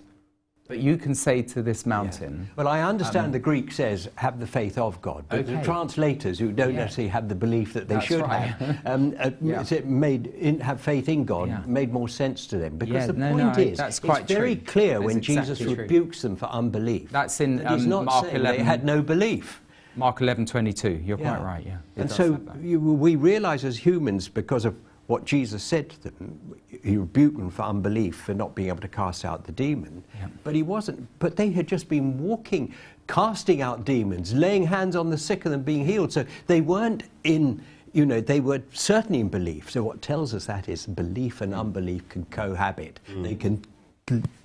[0.66, 2.48] But you can say to this mountain.
[2.48, 2.54] Yeah.
[2.56, 5.26] Well, I understand um, the Greek says, have the faith of God.
[5.28, 5.56] But okay.
[5.56, 6.86] the translators who don't yeah.
[6.86, 8.48] necessarily have the belief that they That's should right.
[8.48, 9.82] have, um, uh, yeah.
[9.84, 12.78] made in, have faith in God made more sense to them.
[12.78, 14.66] Because the no, point no, is, it's very true.
[14.66, 17.12] clear when Jesus rebukes them for unbelief.
[17.12, 18.58] That's in that he's um, not Mark saying 11.
[18.58, 19.62] They had no belief.
[19.96, 21.06] Mark 11:22.
[21.06, 21.66] You're quite right.
[21.66, 21.78] Yeah.
[21.98, 24.76] And so you, we realize as humans, because of
[25.08, 28.88] what Jesus said to them, he rebuked them for unbelief, for not being able to
[28.88, 30.04] cast out the demon.
[30.16, 30.28] Yeah.
[30.44, 32.74] But he wasn't, but they had just been walking,
[33.08, 36.14] casting out demons, laying hands on the sick and them being healed.
[36.14, 39.70] So they weren't in, you know, they were certainly in belief.
[39.70, 43.02] So what tells us that is belief and unbelief can cohabit.
[43.10, 43.24] Mm.
[43.24, 43.62] They can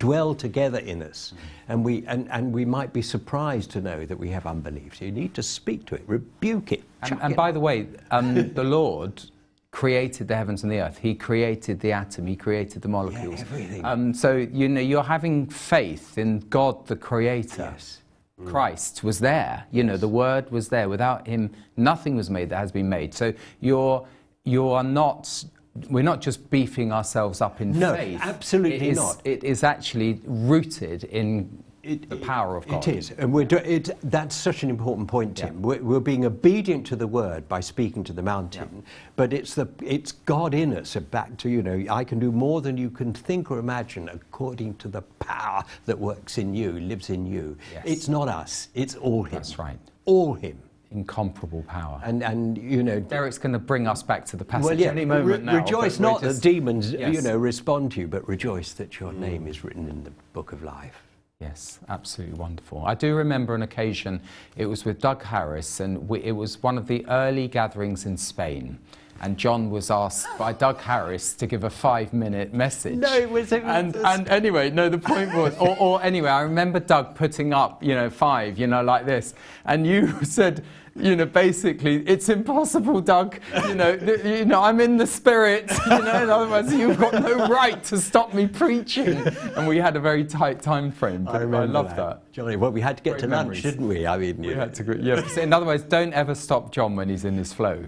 [0.01, 1.35] dwell together in us.
[1.35, 1.39] Mm.
[1.69, 4.97] And, we, and, and we might be surprised to know that we have unbelief.
[4.97, 6.83] So you need to speak to it, rebuke it.
[7.03, 9.23] And, and by the way, um, the Lord
[9.71, 10.99] created the heavens and the earth.
[10.99, 12.27] He created the atom.
[12.27, 13.41] He created the molecules.
[13.41, 13.85] Yeah, everything.
[13.85, 17.75] Um, so you know you're having faith in God, the Creator.
[17.75, 18.03] Yes.
[18.41, 18.49] Mm.
[18.49, 19.65] Christ was there.
[19.71, 20.89] You know the Word was there.
[20.89, 23.15] Without Him, nothing was made that has been made.
[23.15, 24.07] So you're
[24.45, 25.45] you are not.
[25.91, 28.19] We're not just beefing ourselves up in no, faith.
[28.19, 29.21] No, absolutely it is, not.
[29.25, 32.87] It is actually rooted in it, the power of God.
[32.87, 35.55] It is, and we're do, it, that's such an important point, Tim.
[35.55, 35.61] Yeah.
[35.61, 38.91] We're, we're, being obedient to the word by speaking to the mountain, yeah.
[39.17, 40.95] but it's the it's God in us.
[40.95, 44.75] Back to you know, I can do more than you can think or imagine, according
[44.77, 47.57] to the power that works in you, lives in you.
[47.73, 47.83] Yes.
[47.87, 49.33] It's not us; it's all Him.
[49.33, 49.79] That's right.
[50.05, 52.01] All Him incomparable power.
[52.03, 54.89] And, and you know, Derek's going to bring us back to the passage well, yeah,
[54.89, 55.57] any moment re- now.
[55.57, 57.15] Rejoice not just, that demons, yes.
[57.15, 59.19] you know, respond to you, but rejoice that your mm.
[59.19, 61.03] name is written in the book of life.
[61.41, 62.85] Yes, absolutely wonderful.
[62.85, 64.21] I do remember an occasion,
[64.57, 68.17] it was with Doug Harris, and we, it was one of the early gatherings in
[68.17, 68.77] Spain.
[69.21, 72.97] And John was asked by Doug Harris to give a five minute message.
[72.97, 73.53] No, it was.
[73.53, 77.15] It was and, and anyway, no, the point was, or, or anyway, I remember Doug
[77.15, 79.35] putting up, you know, five, you know, like this.
[79.65, 80.65] And you said,
[80.99, 83.41] you know, basically, it's impossible, Doug.
[83.67, 85.71] You know, th- you know, I'm in the spirit.
[85.89, 89.17] You know, in other words, you've got no right to stop me preaching.
[89.57, 91.25] And we had a very tight time frame.
[91.25, 91.97] But I, I love that.
[91.97, 92.33] that.
[92.33, 93.65] Johnny, well, we had to get Great to memories.
[93.65, 94.07] lunch, didn't we?
[94.07, 94.99] I mean, we had to.
[95.01, 95.27] Yeah.
[95.27, 97.77] So in other words, don't ever stop John when he's in his flow,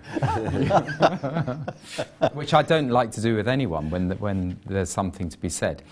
[2.33, 5.49] which I don't like to do with anyone when the, when there's something to be
[5.49, 5.83] said.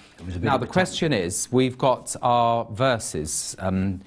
[0.41, 3.55] Now the question is, we've got our verses.
[3.59, 4.01] Um,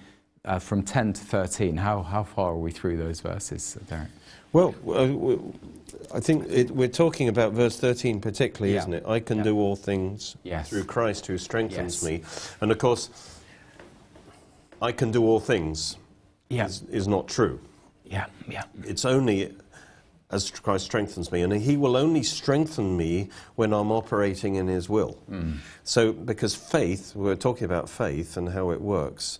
[0.46, 1.78] uh, from 10 to 13.
[1.78, 4.08] How, how far are we through those verses, Derek?
[4.54, 8.80] Well, uh, I think it, we're talking about verse 13 particularly, Yeah.
[8.82, 9.04] isn't it?
[9.08, 9.44] I can Yeah.
[9.46, 10.70] do all things Yes.
[10.70, 12.04] through Christ who strengthens Yes.
[12.04, 12.24] me.
[12.60, 13.10] And of course,
[14.82, 15.98] I can do all things
[16.50, 16.66] Yeah.
[16.66, 17.60] is, is not true.
[18.04, 18.64] Yeah, yeah.
[18.84, 19.56] It's only
[20.32, 21.44] as Christ strengthens me.
[21.44, 25.18] And He will only strengthen me when I'm operating in His will.
[25.86, 29.39] So, because faith, we're talking about faith and how it works,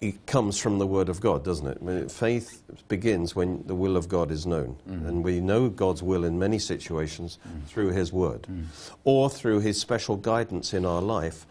[0.00, 1.78] it comes from the Word of God, doesn't it?
[1.80, 4.76] I mean, Faith begins when the will of God is known.
[4.88, 5.06] Mm-hmm.
[5.06, 7.64] And we know God's will in many situations mm-hmm.
[7.66, 8.64] through His Word mm-hmm.
[9.04, 11.46] or through His special guidance in our life.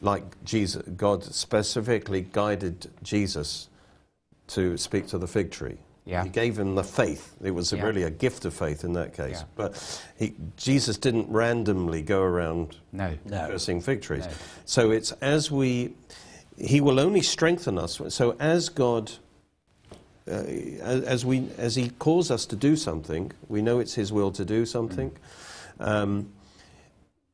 [0.00, 3.68] Like Jesus, God specifically guided Jesus
[4.48, 5.78] to speak to the fig tree.
[6.06, 6.22] Yeah.
[6.22, 7.34] He gave him the faith.
[7.42, 7.82] It was Yeah.
[7.82, 9.38] really a gift of faith in that case.
[9.38, 9.44] Yeah.
[9.56, 13.18] But he, Jesus didn't randomly go around No.
[13.24, 13.48] No.
[13.48, 14.24] cursing fig trees.
[14.24, 14.30] No.
[14.64, 15.94] So it's as we,
[16.58, 18.00] he will only strengthen us.
[18.08, 19.12] So as God,
[20.28, 24.12] uh, as, as we, as he calls us to do something, we know it's his
[24.12, 25.12] will to do something.
[25.78, 26.32] Um,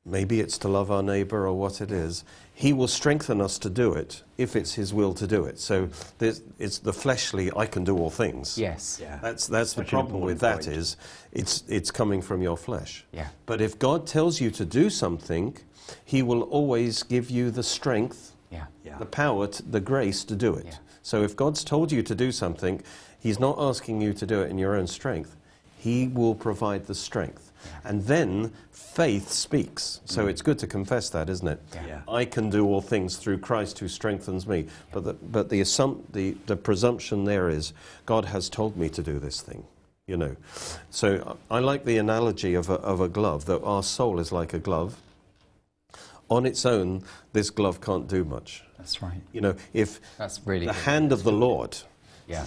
[0.04, 2.24] maybe it's to love our neighbour or what it is.
[2.54, 5.58] He will strengthen us to do it if it's his will to do it.
[5.58, 8.58] So there's, it's the fleshly, I can do all things.
[8.58, 8.98] Yes.
[9.00, 9.18] Yeah.
[9.22, 10.66] That's, that's the Such an problem with that point.
[10.76, 10.96] is
[11.32, 13.04] it's, it's coming from your flesh.
[13.12, 13.28] Yeah.
[13.46, 15.56] But if God tells you to do something,
[16.04, 18.66] He will always give you the strength, Yeah.
[18.84, 18.98] Yeah.
[18.98, 20.66] the power, t the grace to do it.
[20.66, 20.76] Yeah.
[21.02, 22.82] So if God's told you to do something,
[23.18, 25.36] He's not asking you to do it in your own strength.
[25.78, 27.52] He will provide the strength.
[27.84, 30.00] And then faith speaks.
[30.04, 30.30] So mm.
[30.30, 31.60] it's good to confess that, isn't it?
[31.74, 31.86] Yeah.
[31.86, 32.00] Yeah.
[32.08, 34.66] I can do all things through Christ who strengthens me.
[34.92, 37.72] But the, but the, assump- the, the presumption there is
[38.06, 39.64] God has told me to do this thing.
[40.08, 40.36] You know,
[40.90, 43.44] so I like the analogy of a, of a glove.
[43.46, 45.00] That our soul is like a glove.
[46.32, 47.04] On its own,
[47.34, 48.64] this glove can't do much.
[48.78, 49.20] That's right.
[49.34, 51.76] You know, if That's really the hand of the Lord
[52.26, 52.46] Yeah.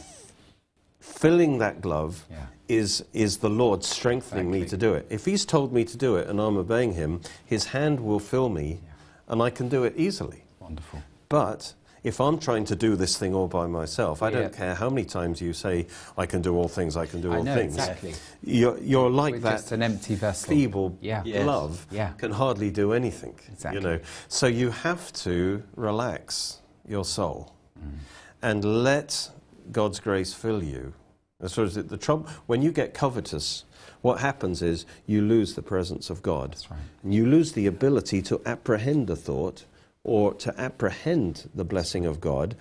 [0.99, 2.47] filling that glove Yeah.
[2.67, 5.05] is, is the Lord strengthening me to do it.
[5.11, 8.49] If He's told me to do it and I'm obeying Him, His hand will fill
[8.49, 8.79] me
[9.27, 10.45] and I can do it easily.
[10.59, 11.03] Wonderful.
[11.29, 11.75] But
[12.05, 14.41] if I'm trying to do this thing all by myself, I Yeah.
[14.41, 15.87] don't care how many times you say,
[16.17, 17.75] I can do all things, I can do I all know, things.
[17.75, 18.13] exactly.
[18.43, 20.49] You're, you're like We're that just an empty vessel.
[20.49, 21.23] feeble Yeah.
[21.25, 21.43] Yes.
[21.43, 22.09] glove Yeah.
[22.17, 23.33] can hardly do anything.
[23.51, 23.81] Exactly.
[23.81, 27.97] You know, so you have to relax your soul Mm.
[28.43, 29.31] and let
[29.71, 30.93] God's grace fill you.
[31.41, 33.65] As far as the, the trouble, when you get covetous,
[34.01, 36.51] what happens is you lose the presence of God.
[36.51, 36.79] That's right.
[37.03, 39.65] And you lose the ability to apprehend a thought
[40.05, 42.55] or to apprehend the blessing of God.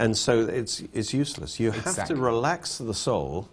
[0.00, 1.60] And so it's, it's useless.
[1.60, 2.16] You have Exactly.
[2.16, 3.48] to relax the soul.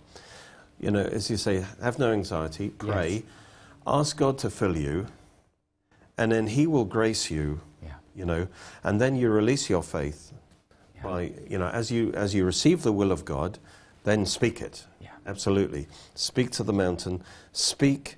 [0.79, 3.23] You know, as you say, have no anxiety, pray, Yes.
[3.85, 5.07] ask God to fill you,
[6.17, 7.95] and then He will grace you, Yeah.
[8.15, 8.47] you know,
[8.83, 10.31] and then you release your faith
[10.95, 11.03] Yeah.
[11.03, 13.59] by, you know, as you, as you receive the will of God,
[14.05, 14.85] then speak it.
[15.01, 15.09] Yeah.
[15.25, 15.87] Absolutely.
[16.15, 17.21] Speak to the mountain,
[17.51, 18.15] speak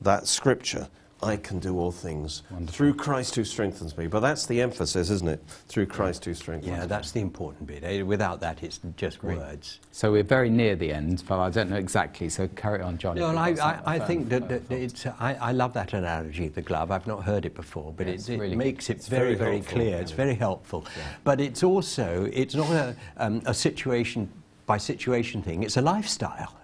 [0.00, 0.88] that scripture.
[1.22, 2.72] I can do all things Wonderful.
[2.76, 4.06] through Christ who strengthens me.
[4.06, 5.42] But that's the emphasis, isn't it?
[5.66, 6.86] Through Christ who strengthens Yeah, me.
[6.86, 7.82] that's the important bit.
[7.82, 8.02] eh?
[8.02, 9.38] Without that, it's just Great.
[9.38, 9.80] words.
[9.90, 12.28] So we're very near the end, but I don't know exactly.
[12.28, 13.16] So carry on, John.
[13.16, 16.62] No, if I, I, I think that, that it's, I, I love that analogy, the
[16.62, 16.92] glove.
[16.92, 19.34] I've not heard it before, but Yeah, it, it's it really makes it It's very,
[19.34, 19.90] very very helpful, clear.
[19.90, 19.96] yeah.
[19.96, 20.86] It's very helpful.
[21.24, 24.30] But it's also, it's not a, um, a situation
[24.66, 26.54] by situation thing, it's a lifestyle.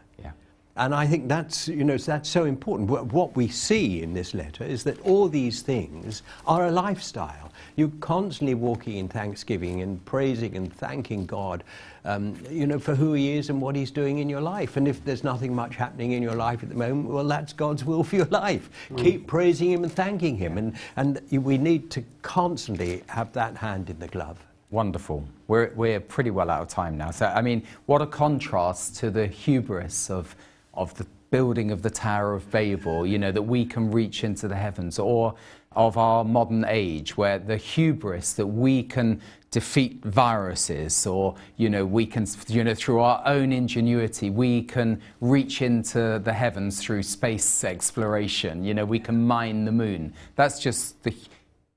[0.76, 2.90] And I think that's, you know, that's so important.
[2.90, 7.52] What, we see in this letter is that all these things are a lifestyle.
[7.76, 11.62] You're constantly walking in thanksgiving and praising and thanking God,
[12.04, 14.76] um, you know, for who He is and what He's doing in your life.
[14.76, 17.84] And if there's nothing much happening in your life at the moment, well, that's God's
[17.84, 18.68] will for your life.
[18.96, 20.58] Keep praising Him and thanking Him.
[20.58, 24.44] And, and we need to constantly have that hand in the glove.
[24.70, 25.24] Wonderful.
[25.46, 27.12] We're, we're pretty well out of time now.
[27.12, 30.34] So, I mean, what a contrast to the hubris of,
[30.76, 34.46] of the building of the Tower of Babel, you know, that we can reach into
[34.46, 35.34] the heavens, or
[35.72, 39.20] of our modern age, where the hubris that we can
[39.50, 45.00] defeat viruses, or, you know, we can, you know, through our own ingenuity, we can
[45.20, 50.12] reach into the heavens through space exploration, you know, we can mine the moon.
[50.36, 51.14] That's just the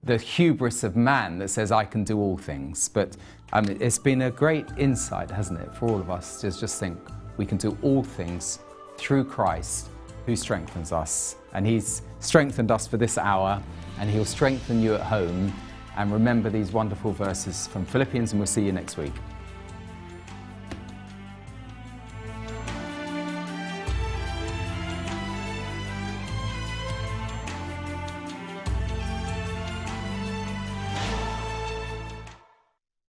[0.04, 2.88] the hubris of man that says, I can do all things.
[2.88, 3.18] But
[3.54, 6.98] um, it's been a great insight, hasn't it, for all of us to just think
[7.38, 8.60] we can do all things
[8.98, 9.90] through Christ
[10.26, 11.36] who strengthens us.
[11.54, 13.62] And He's strengthened us for this hour,
[14.00, 15.54] and He'll strengthen you at home.
[15.96, 19.14] And remember these wonderful verses from Philippians, and we'll see you next week.